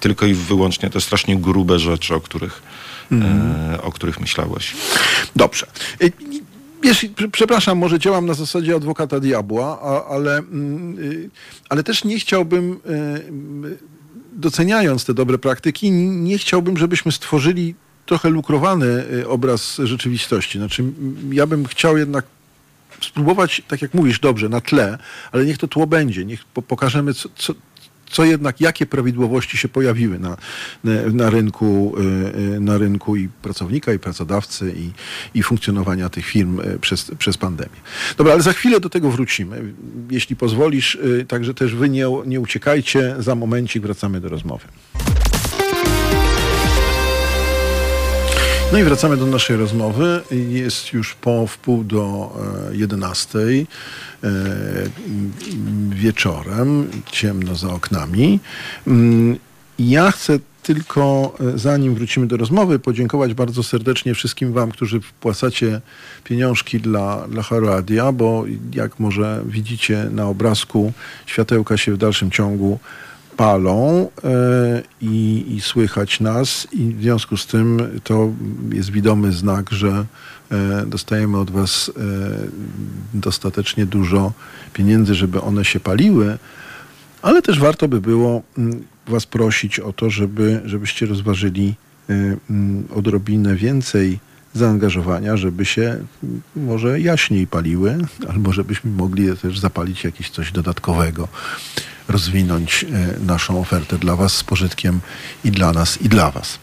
[0.00, 2.62] tylko i wyłącznie te strasznie grube rzeczy, o których,
[3.12, 4.74] e, o których myślałeś.
[5.36, 5.66] Dobrze.
[6.02, 6.12] Y,
[7.32, 11.30] przepraszam, może działam na zasadzie adwokata diabła, a, ale, mm, y,
[11.68, 13.78] ale też nie chciałbym, y,
[14.32, 17.74] doceniając te dobre praktyki, nie chciałbym, żebyśmy stworzyli
[18.06, 20.58] trochę lukrowany obraz rzeczywistości.
[20.58, 20.84] Znaczy,
[21.30, 22.24] ja bym chciał jednak
[23.04, 24.98] spróbować, tak jak mówisz, dobrze, na tle,
[25.32, 27.54] ale niech to tło będzie, niech po, pokażemy, co, co,
[28.14, 30.36] co jednak, jakie prawidłowości się pojawiły na,
[31.12, 31.94] na, rynku,
[32.56, 34.90] y, na rynku i pracownika, i pracodawcy, i,
[35.38, 37.76] i funkcjonowania tych firm y, przez, przez pandemię.
[38.16, 39.74] Dobra, ale za chwilę do tego wrócimy.
[40.10, 44.64] Jeśli pozwolisz, y, także też wy nie, nie uciekajcie, za momencik wracamy do rozmowy.
[48.74, 50.20] No i wracamy do naszej rozmowy.
[50.48, 52.32] Jest już po wpół do
[52.70, 53.44] e, 11 e,
[54.22, 55.32] m,
[55.90, 58.40] wieczorem, ciemno za oknami.
[58.86, 59.38] Mm,
[59.78, 65.80] Ja chcę tylko, e, zanim wrócimy do rozmowy, podziękować bardzo serdecznie wszystkim Wam, którzy wpłacacie
[66.24, 70.92] pieniążki dla, dla Haradia, bo jak może widzicie na obrazku,
[71.26, 72.78] światełka się w dalszym ciągu
[73.36, 78.32] palą e, i, i słychać nas i w związku z tym to
[78.72, 80.04] jest widomy znak, że
[80.50, 82.00] e, dostajemy od Was e,
[83.14, 84.32] dostatecznie dużo
[84.72, 86.38] pieniędzy, żeby one się paliły,
[87.22, 91.74] ale też warto by było mm, Was prosić o to, żeby, żebyście rozważyli
[92.08, 94.18] mm, odrobinę więcej
[94.54, 101.28] zaangażowania, żeby się mm, może jaśniej paliły, albo żebyśmy mogli też zapalić jakieś coś dodatkowego,
[102.08, 105.00] rozwinąć y, naszą ofertę dla Was z pożytkiem
[105.44, 106.58] i dla nas, i dla Was.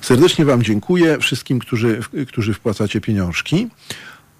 [0.00, 3.68] Serdecznie Wam dziękuję, wszystkim, którzy, którzy wpłacacie pieniążki.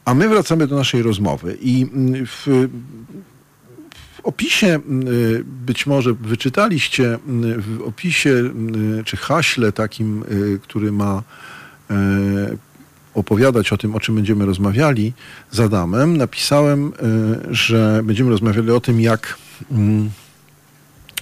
[0.05, 2.47] A my wracamy do naszej rozmowy i mm, w,
[4.17, 7.19] w opisie, y, być może wyczytaliście, y,
[7.59, 10.25] w opisie y, czy haśle takim,
[10.63, 11.23] który ma
[13.15, 15.13] opowiadać o tym, o czym będziemy rozmawiali
[15.51, 16.93] z Adamem, napisałem,
[17.51, 19.42] że będziemy rozmawiali o tym, jak, mm,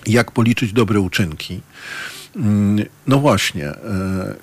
[0.06, 1.60] jak policzyć dobre uczynki.
[2.36, 3.66] Mm, No właśnie.
[3.66, 4.34] e,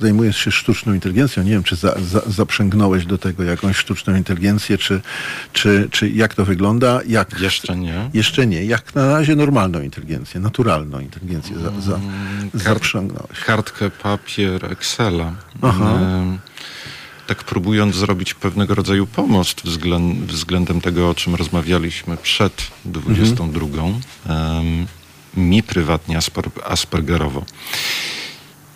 [0.00, 1.42] Zajmujesz się sztuczną inteligencją.
[1.42, 5.00] Nie wiem, czy za, za, zaprzęgnąłeś do tego jakąś sztuczną inteligencję, czy,
[5.52, 7.00] czy, czy jak to wygląda?
[7.06, 8.10] Jak, Jeszcze nie.
[8.14, 8.64] Jeszcze nie.
[8.64, 12.00] Jak na razie normalną inteligencję, naturalną inteligencję za, za,
[12.54, 13.40] zaprzęgnąłeś.
[13.46, 15.32] Kartkę, papier, Excela.
[15.62, 15.92] Aha.
[16.00, 16.38] Em,
[17.26, 23.66] Tak próbując zrobić pewnego rodzaju pomost względ, względem tego, o czym rozmawialiśmy przed 22,
[24.26, 24.86] em,
[25.36, 27.44] mi prywatnie asper, aspergerowo.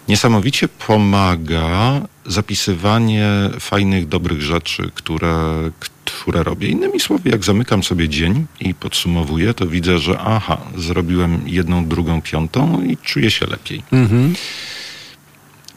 [0.08, 3.30] Niesamowicie pomaga zapisywanie
[3.60, 5.70] fajnych, dobrych rzeczy, które,
[6.04, 6.68] które robię.
[6.68, 12.22] Innymi słowy, jak zamykam sobie dzień i podsumowuję, to widzę, że aha, zrobiłem jedną, drugą,
[12.22, 13.82] piątą i czuję się lepiej.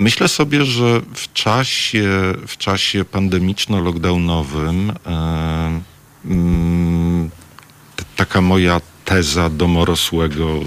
[0.02, 2.10] Myślę sobie, że w czasie,
[2.48, 5.82] w czasie pandemiczno-lockdownowym e,
[6.26, 7.30] mm,
[8.16, 10.60] taka moja teza domorosłego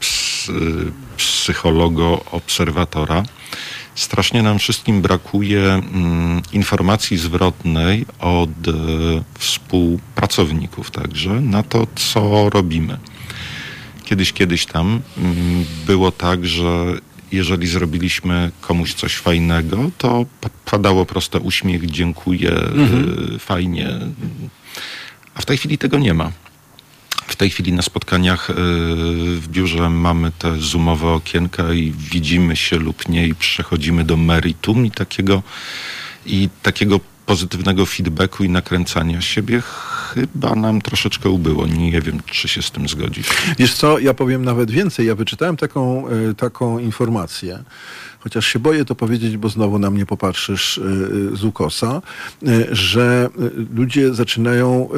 [0.00, 0.50] ps,
[1.16, 3.22] psychologo-obserwatora
[3.94, 8.72] strasznie nam wszystkim brakuje mm, informacji zwrotnej od e,
[9.38, 12.98] współpracowników także na to, co robimy.
[14.04, 16.98] Kiedyś, kiedyś tam mm, było tak, że
[17.32, 20.26] jeżeli zrobiliśmy komuś coś fajnego, to
[20.64, 22.52] padało proste uśmiech, dziękuję,
[23.34, 23.90] y, fajnie.
[25.34, 26.32] A w tej chwili tego nie ma.
[27.26, 28.54] W tej chwili na spotkaniach y,
[29.36, 34.86] w biurze mamy te zoomowe okienka i widzimy się lub nie i przechodzimy do meritum
[34.86, 35.42] i takiego,
[36.26, 39.62] i takiego pozytywnego feedbacku i nakręcania siebie
[40.14, 41.66] chyba nam troszeczkę ubyło.
[41.66, 43.28] Nie wiem, czy się z tym zgodzisz.
[43.58, 45.06] Wiesz co, ja powiem nawet więcej.
[45.06, 47.62] Ja wyczytałem taką, e, taką informację,
[48.20, 50.82] chociaż się boję to powiedzieć, bo znowu na mnie popatrzysz e,
[51.36, 52.02] z ukosa,
[52.46, 53.28] e, że
[53.74, 54.88] ludzie zaczynają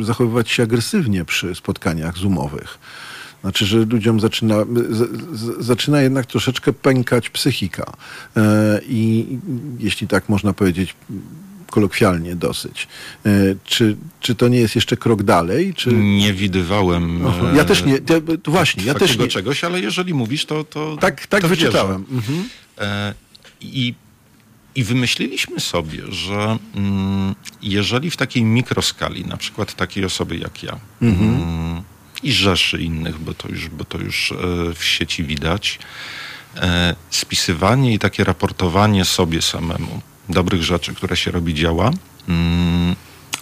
[0.00, 2.78] zachowywać się agresywnie przy spotkaniach zoomowych.
[3.42, 7.92] Znaczy, że ludziom zaczyna, z, z, zaczyna jednak troszeczkę pękać psychika.
[8.88, 9.26] I
[9.78, 10.94] jeśli tak można powiedzieć,
[11.70, 12.88] kolokwialnie dosyć.
[13.26, 13.30] E,
[13.64, 15.74] czy, czy to nie jest jeszcze krok dalej?
[15.74, 15.92] Czy...
[15.92, 17.26] Nie widywałem.
[17.26, 17.98] Aha, ja też nie,
[18.42, 19.28] to właśnie, ja też nie.
[19.28, 20.64] czegoś, ale jeżeli mówisz, to.
[20.64, 22.04] to tak, tak to wyczytałem.
[22.10, 22.48] Mhm.
[22.78, 23.14] E,
[23.60, 23.94] I
[24.74, 30.78] i wymyśliliśmy sobie, że mm, jeżeli w takiej mikroskali, na przykład takiej osoby jak ja
[31.02, 31.82] mhm.
[32.22, 34.36] I rzeszy innych, bo to już, bo to już e,
[34.74, 35.78] w sieci widać,
[36.56, 41.90] e, spisywanie i takie raportowanie sobie samemu dobrych rzeczy, które się robi, działa,
[42.28, 42.96] mm,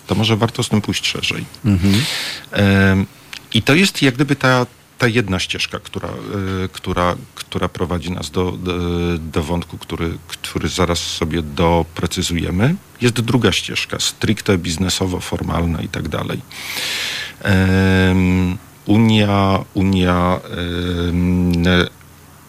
[0.07, 1.45] to może warto z tym pójść szerzej.
[1.64, 2.03] Mhm.
[3.55, 4.66] I to jest jak gdyby ta,
[4.99, 8.72] ta jedna ścieżka, która, e, która, która prowadzi nas do, do,
[9.18, 12.74] do, wątku, który, który zaraz sobie doprecyzujemy.
[13.01, 16.41] Jest druga ścieżka, stricte biznesowo, formalna i tak dalej.
[18.91, 20.41] Unia, Unia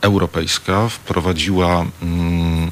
[0.02, 2.72] Europejska wprowadziła mm,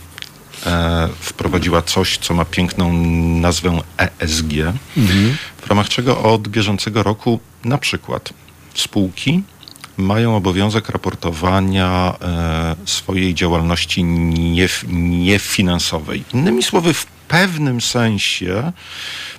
[0.65, 2.93] e, wprowadziła coś, co ma piękną
[3.41, 4.53] nazwę ESG,
[4.97, 5.38] mhm.
[5.61, 8.34] w ramach czego od bieżącego roku na przykład
[8.74, 9.43] spółki
[9.97, 16.24] mają obowiązek raportowania e, swojej działalności nief, niefinansowej.
[16.34, 18.71] Innymi słowy, w pewnym sensie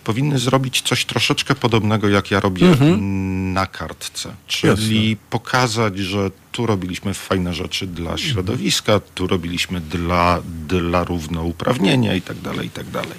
[0.05, 3.53] powinny zrobić coś troszeczkę podobnego, jak ja robię mhm.
[3.53, 4.35] na kartce.
[4.47, 5.27] Czyli Jasne.
[5.31, 8.19] pokazać, że tu robiliśmy fajne rzeczy dla mhm.
[8.19, 13.19] środowiska, tu robiliśmy dla, dla równouprawnienia i tak dalej, i tak dalej.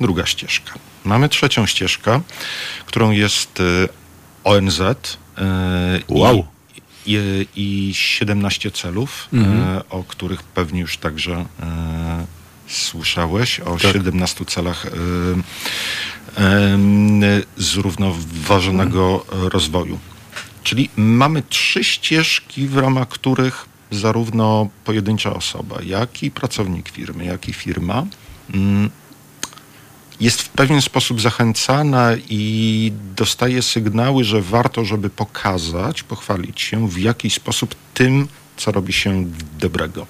[0.00, 0.72] Druga ścieżka.
[1.04, 2.20] Mamy trzecią ścieżkę,
[2.86, 3.88] którą jest y,
[4.44, 4.80] ONZ.
[4.80, 4.84] Y,
[6.08, 6.46] wow.
[7.06, 7.18] I,
[7.54, 9.76] i, i 17 celów, mhm.
[9.78, 11.46] Y, o których pewnie już także
[12.70, 13.92] słyszałeś o tak.
[13.92, 14.92] 17 celach y, y,
[17.56, 19.98] zrównoważonego rozwoju.
[20.62, 27.48] Czyli mamy trzy ścieżki, w ramach których zarówno pojedyncza osoba, jak i pracownik firmy, jak
[27.48, 28.06] i firma
[28.54, 28.90] mm,
[30.20, 36.98] jest w pewien sposób zachęcana i dostaje sygnały, że warto, żeby pokazać, pochwalić się w
[36.98, 39.26] jakiś sposób tym, co robi się
[39.58, 40.06] dobrego.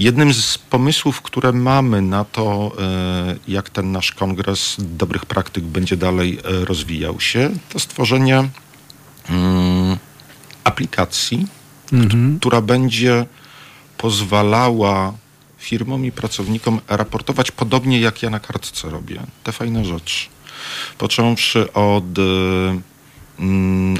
[0.00, 5.96] Jednym z pomysłów, które mamy na to, e, jak ten nasz kongres dobrych praktyk będzie
[5.96, 8.48] dalej e, rozwijał się, to stworzenie
[9.28, 9.96] mm,
[10.64, 11.46] aplikacji,
[11.92, 12.38] mhm.
[12.38, 13.26] która będzie
[13.98, 15.12] pozwalała
[15.58, 19.20] firmom i pracownikom raportować podobnie jak ja na kartce robię.
[19.44, 20.28] Te fajne rzeczy.
[20.98, 22.22] Począwszy od e,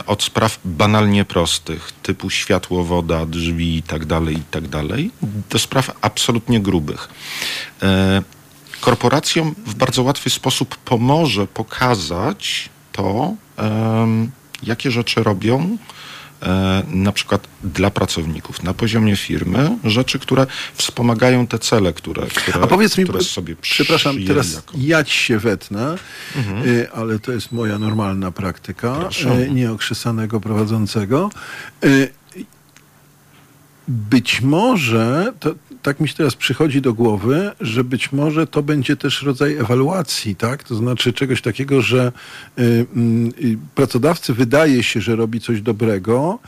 [0.07, 4.69] od spraw banalnie prostych, typu światło, woda, drzwi i tak dalej, i tak
[5.51, 7.09] do spraw absolutnie grubych.
[7.83, 8.23] E,
[8.81, 13.35] korporacjom w bardzo łatwy sposób pomoże pokazać to,
[14.63, 15.79] jakie rzeczy robią,
[16.89, 22.67] na przykład dla pracowników na poziomie firmy rzeczy, które wspomagają te cele, które, które, A
[22.67, 24.75] powiedz mi, które sobie Przepraszam, teraz jako...
[24.79, 25.97] ja ci się wetnę,
[26.37, 26.69] mhm.
[26.69, 29.43] Y, ale to jest moja normalna praktyka Proszę.
[29.43, 31.31] Y, nieokrzesanego prowadzącego.
[31.85, 32.13] Y,
[33.89, 38.97] być może, to, tak mi się teraz przychodzi do głowy, że być może to będzie
[38.97, 40.65] też rodzaj ewaluacji, tak?
[40.65, 42.13] To znaczy czegoś takiego, że
[42.59, 46.39] y, y, pracodawcy wydaje się, że robi coś dobrego,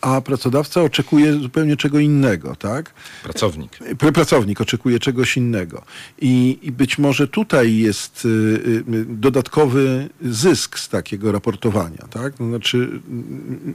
[0.00, 2.94] a pracodawca oczekuje zupełnie czego innego, tak?
[3.22, 3.78] Pracownik.
[4.14, 5.82] Pracownik oczekuje czegoś innego.
[6.20, 12.34] I, i być może tutaj jest y, y, dodatkowy zysk z takiego raportowania, tak?
[12.34, 13.00] To znaczy,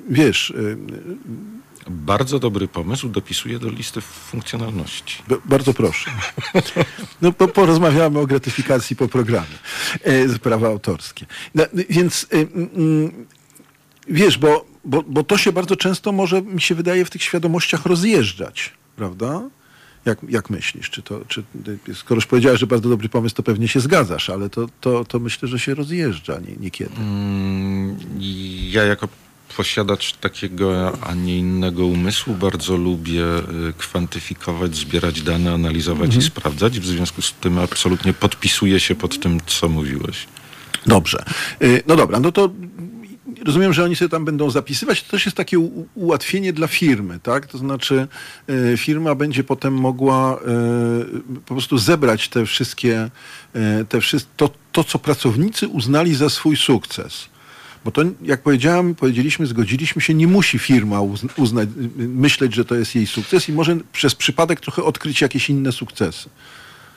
[0.10, 0.54] wiesz...
[1.88, 5.24] Bardzo dobry pomysł, dopisuję do listy funkcjonalności.
[5.28, 6.12] B bardzo proszę.
[7.22, 9.58] No, po, porozmawiamy o gratyfikacji po programie.
[10.04, 11.26] E, prawa autorskie.
[11.56, 12.48] No, więc y, y,
[14.08, 17.86] wiesz, bo, bo, bo to się bardzo często może, mi się wydaje, w tych świadomościach
[17.86, 19.42] rozjeżdżać, prawda?
[20.06, 20.90] Jak, jak myślisz?
[20.90, 21.44] Czy to, czy,
[21.94, 25.20] skoro już powiedziałeś, że bardzo dobry pomysł, to pewnie się zgadzasz, ale to, to, to
[25.20, 26.96] myślę, że się rozjeżdża nie, niekiedy.
[26.98, 27.98] Mm,
[28.72, 29.08] ja jako
[29.58, 32.34] posiadacz takiego, a nie innego umysłu.
[32.34, 33.24] Bardzo lubię
[33.70, 36.22] y, kwantyfikować, zbierać dane, analizować mhm.
[36.22, 36.80] i sprawdzać.
[36.80, 40.28] W związku z tym absolutnie podpisuję się pod tym, co mówiłeś.
[40.86, 41.24] Dobrze.
[41.62, 42.50] Y, no dobra, no to
[43.46, 45.04] rozumiem, że oni sobie tam będą zapisywać.
[45.04, 45.60] To też jest takie
[45.96, 47.48] ułatwienie dla firmy, tak?
[47.48, 48.08] To znaczy
[48.50, 53.10] y, firma będzie potem mogła y, po prostu zebrać te wszystkie,
[53.90, 57.35] te wszystkie to, to, co pracownicy uznali za swój sukces.
[57.86, 61.02] Bo to, jak powiedziałem, powiedzieliśmy, zgodziliśmy się, nie musi firma
[61.38, 65.72] uznać, myśleć, że to jest jej sukces i może przez przypadek trochę odkryć jakieś inne
[65.72, 66.30] sukcesy.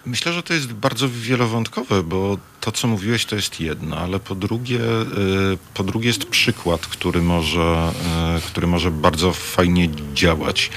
[0.07, 4.35] Myślę, że to jest bardzo wielowątkowe, bo to, co mówiłeś, to jest jedno, ale po
[4.35, 7.93] drugie, y, po drugie jest przykład, który może,
[8.39, 10.71] y, który może bardzo fajnie działać.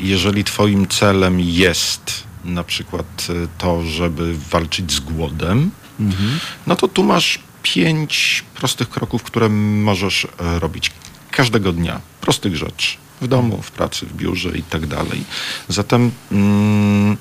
[0.00, 5.70] Jeżeli twoim celem jest na przykład y, to, żeby walczyć z głodem,
[6.00, 6.38] mhm.
[6.66, 10.90] no to tu masz pięć prostych kroków, które możesz robić
[11.30, 12.00] każdego dnia.
[12.20, 12.96] Prostych rzeczy.
[13.20, 15.24] W domu, w pracy, w biurze i tak dalej.
[15.68, 16.10] Zatem...
[16.32, 17.16] Mm,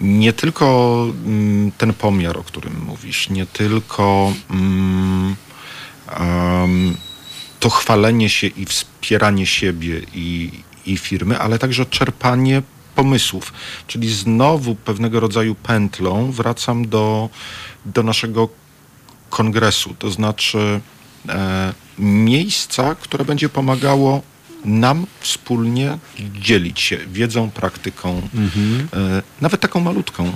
[0.00, 5.36] nie tylko mm, ten pomiar, o którym mówisz, nie tylko um,
[7.60, 10.50] to chwalenie się i wspieranie siebie i,
[10.86, 12.62] i firmy, ale także czerpanie
[12.94, 13.52] pomysłów.
[13.86, 17.28] Czyli znowu pewnego rodzaju pętlą wracam do,
[17.86, 18.48] do naszego
[19.30, 20.80] kongresu, to znaczy
[21.28, 24.22] e, miejsca, które będzie pomagało
[24.64, 25.98] nam wspólnie
[26.40, 28.88] dzielić się wiedzą, praktyką, mhm.
[28.92, 30.32] e, nawet taką malutką.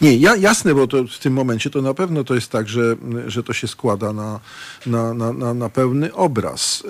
[0.00, 2.96] Nie, ja, jasne, bo to w tym momencie to na pewno to jest tak, że,
[3.26, 4.40] że to się składa na,
[4.86, 6.84] na, na, na, pełny obraz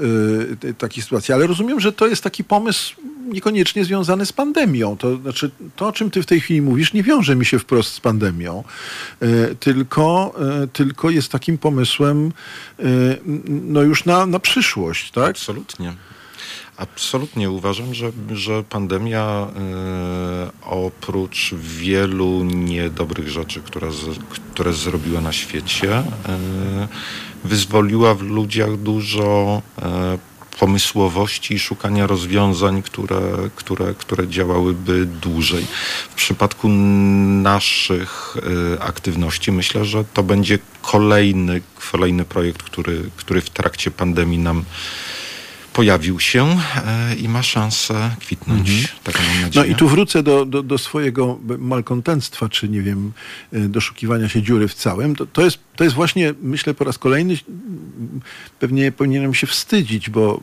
[0.63, 1.35] yy, takiej sytuacji.
[1.35, 2.95] Ale rozumiem, że to jest taki pomysł
[3.29, 4.97] niekoniecznie związany z pandemią.
[4.97, 7.95] To znaczy, to o czym ty w tej chwili mówisz, nie wiąże mi się wprost
[7.95, 8.65] z pandemią,
[9.21, 12.33] yy, tylko, yy, tylko jest takim pomysłem
[12.81, 13.19] y,
[13.49, 15.31] no już na, na przyszłość, tak?
[15.31, 15.95] Absolutnie.
[16.81, 19.47] Absolutnie uważam, że, że pandemia
[20.63, 24.19] y, oprócz wielu niedobrych rzeczy, które, z,
[24.53, 26.05] które zrobiła na świecie, y,
[27.49, 33.21] wyzwoliła w ludziach dużo y, pomysłowości i szukania rozwiązań, które,
[33.57, 35.67] które, które działałyby dłużej.
[36.11, 38.37] W przypadku naszych
[38.81, 41.63] aktywności myślę, że to będzie kolejny,
[41.93, 44.65] kolejny projekt, który, który w trakcie pandemii nam
[45.73, 48.71] pojawił się e, i ma szansę kwitnąć.
[48.71, 48.89] Mhm.
[49.05, 49.67] Taką mam nadzieję.
[49.67, 53.13] No i tu wrócę do, do, do swojego malkontentstwa, czy nie wiem,
[53.53, 55.17] e, doszukiwania się dziury w całym.
[55.17, 57.39] To, to, jest, to jest właśnie, myślę, po raz kolejny
[58.59, 60.41] pewnie powinienem się wstydzić, bo,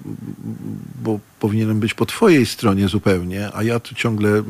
[1.04, 4.44] bo powinienem być po twojej stronie zupełnie, a ja tu ciągle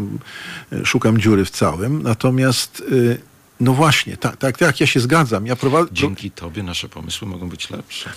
[0.84, 2.04] szukam dziury w całym.
[2.04, 3.18] Natomiast e,
[3.60, 5.48] no właśnie, tak, tak, tak ja się zgadzam.
[5.48, 5.90] Ja prowadzę...
[5.92, 8.10] Dzięki tobie nasze pomysły mogą być lepsze.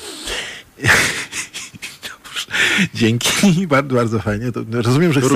[2.94, 4.52] Dzięki, bardzo, bardzo fajnie.
[4.52, 5.30] To rozumiem, że chcesz...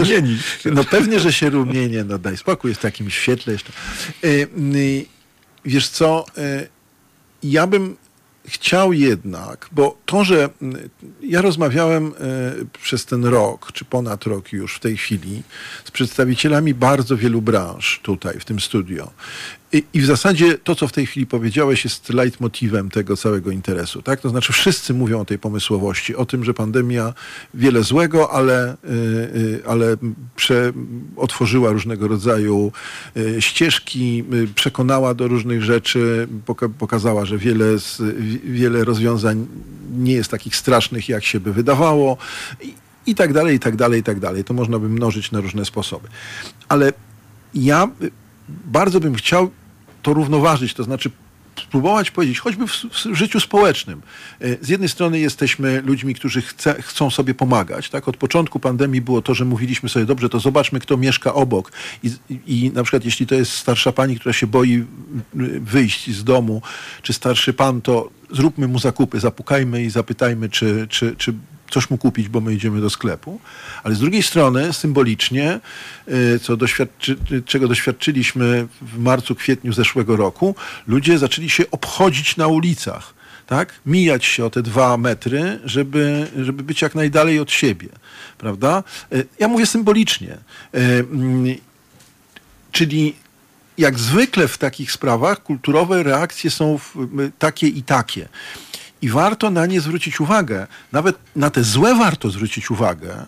[0.64, 3.72] No pewnie, że się rumienie, no daj spokój, jest w takim świetle jeszcze.
[4.24, 4.28] E,
[5.64, 6.66] wiesz co, e,
[7.42, 7.96] ja bym
[8.46, 10.48] chciał jednak, bo to, że
[11.22, 12.12] ja rozmawiałem e,
[12.82, 15.42] przez ten rok, czy ponad rok już w tej chwili,
[15.84, 19.10] z przedstawicielami bardzo wielu branż tutaj w tym studio.
[19.74, 24.02] I, I, w zasadzie to, co w tej chwili powiedziałeś, jest leitmotivem tego całego interesu.
[24.02, 24.20] Tak?
[24.20, 27.14] To znaczy wszyscy mówią o tej pomysłowości, o tym, że pandemia
[27.54, 29.96] wiele złego, ale, yy, ale
[30.36, 30.72] prze,
[31.16, 32.72] otworzyła różnego rodzaju
[33.14, 38.02] yy, ścieżki, przekonała do różnych rzeczy, poka pokazała, że wiele, z,
[38.44, 39.46] wiele rozwiązań
[39.96, 42.16] nie jest takich strasznych, jak się by wydawało.
[42.60, 42.74] I,
[43.06, 44.44] i tak dalej, i tak dalej, i tak dalej.
[44.44, 46.08] To można by mnożyć na różne sposoby.
[46.68, 46.92] Ale
[47.54, 47.88] ja
[48.48, 49.50] bardzo bym chciał
[50.04, 51.10] to równoważyć, to znaczy
[51.60, 54.02] spróbować powiedzieć, choćby w, w, życiu społecznym.
[54.40, 57.90] E, z jednej strony jesteśmy ludźmi, którzy chce, chcą sobie pomagać.
[57.90, 58.08] Tak?
[58.08, 61.72] Od początku pandemii było to, że mówiliśmy sobie, dobrze, to zobaczmy, kto mieszka obok.
[62.02, 62.10] I,
[62.46, 64.84] I na przykład jeśli to jest starsza pani, która się boi
[65.60, 66.62] wyjść z domu,
[67.02, 71.34] czy starszy pan, to zróbmy mu zakupy, zapukajmy i zapytajmy, czy, czy, czy
[71.70, 73.40] coś mu kupić, bo my idziemy do sklepu.
[73.84, 75.60] Ale z drugiej strony, symbolicznie,
[76.08, 80.54] y, co doświadczy, czego doświadczyliśmy w marcu, kwietniu zeszłego roku,
[80.86, 83.14] ludzie zaczęli się obchodzić na ulicach.
[83.46, 83.74] Tak?
[83.86, 87.88] Mijać się o te dwa metry, żeby, żeby być jak najdalej od siebie.
[88.38, 88.82] Prawda?
[89.12, 90.32] Y, ja mówię symbolicznie.
[90.32, 91.56] Y, mm,
[92.72, 93.14] czyli
[93.78, 96.78] jak zwykle w takich sprawach kulturowe reakcje są
[97.38, 98.28] takie i takie.
[99.04, 100.66] I warto na nie zwrócić uwagę.
[100.92, 103.26] Nawet na te złe warto zwrócić uwagę.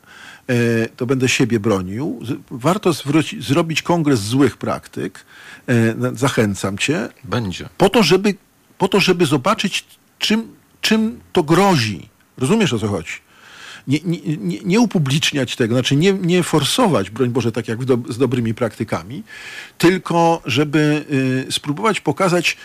[0.49, 2.21] E, to będę siebie bronił.
[2.51, 5.25] Warto zwróci, zrobić kongres złych praktyk.
[5.69, 7.09] E, zachęcam cię.
[7.25, 7.69] Będzie.
[7.77, 8.35] Po to, żeby,
[8.79, 9.85] po to, żeby zobaczyć,
[10.19, 12.09] czym, czym to grozi.
[12.39, 13.13] Rozumiesz o co chodzi?
[13.87, 17.99] Nie, nie, nie, nie, upubliczniać tego, znaczy nie, nie forsować, broń Boże, tak jak do,
[18.09, 19.23] z dobrymi praktykami,
[19.79, 21.05] tylko żeby
[21.49, 22.57] y, spróbować pokazać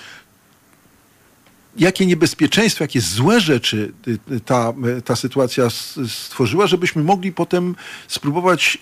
[1.78, 5.68] jakie niebezpieczeństwa, jakie złe rzeczy y, y, ta, y, ta sytuacja
[6.08, 7.76] stworzyła, żebyśmy mogli potem
[8.08, 8.78] spróbować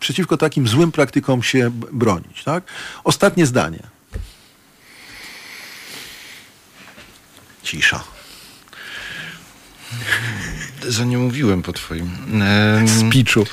[0.00, 2.44] przeciwko takim złym praktykom się bronić.
[2.44, 2.64] Tak?
[3.04, 3.82] Ostatnie zdanie.
[7.62, 8.04] Cisza.
[10.88, 12.10] Za nie mówiłem po twoim.
[12.42, 13.44] Em, Spiczu.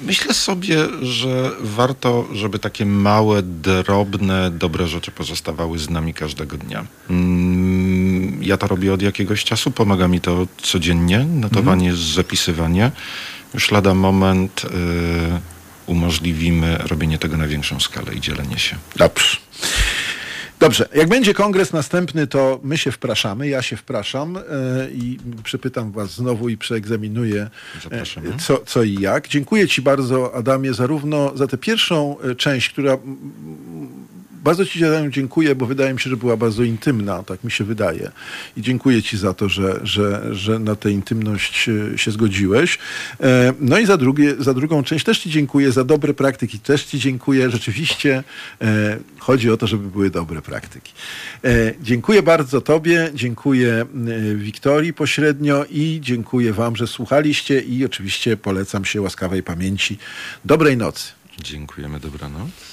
[0.00, 6.86] Myślę sobie, że warto, żeby takie małe, drobne, dobre rzeczy pozostawały z nami każdego dnia.
[7.10, 12.90] Mm, Ja to robię od jakiegoś czasu, pomaga mi to codziennie, notowanie, zapisywanie.
[13.54, 14.68] Już lada moment y,
[15.86, 18.76] umożliwimy robienie tego na większą skalę i dzielenie się.
[18.96, 19.36] Dobrze.
[20.60, 24.42] Dobrze, jak będzie kongres następny, to my się wpraszamy, ja się wpraszam e,
[24.90, 27.50] i przepytam was znowu i przeegzaminuję
[27.90, 28.02] e,
[28.38, 29.28] co, co i jak.
[29.28, 32.98] Dziękuję ci bardzo, Adamie, zarówno za tę pierwszą e, część, która
[34.44, 38.10] bardzo ci dziękuję, bo wydaje mi się, że była bardzo intymna, tak mi się wydaje.
[38.56, 42.78] I dziękuję ci za to, że, że, że na tę intymność e, się zgodziłeś.
[43.20, 46.84] E, No i za, drugie, za drugą część też ci dziękuję, za dobre praktyki też
[46.84, 47.50] ci dziękuję.
[47.50, 48.24] Rzeczywiście
[48.60, 50.92] e, chodzi o to, żeby były dobre praktyki.
[51.82, 53.86] Dziękuję bardzo tobie, dziękuję
[54.36, 59.98] Wiktorii pośrednio i dziękuję wam, że słuchaliście i oczywiście polecam się łaskawej pamięci.
[60.44, 61.12] Dobrej nocy.
[61.42, 62.67] Dziękujemy, dobranoc.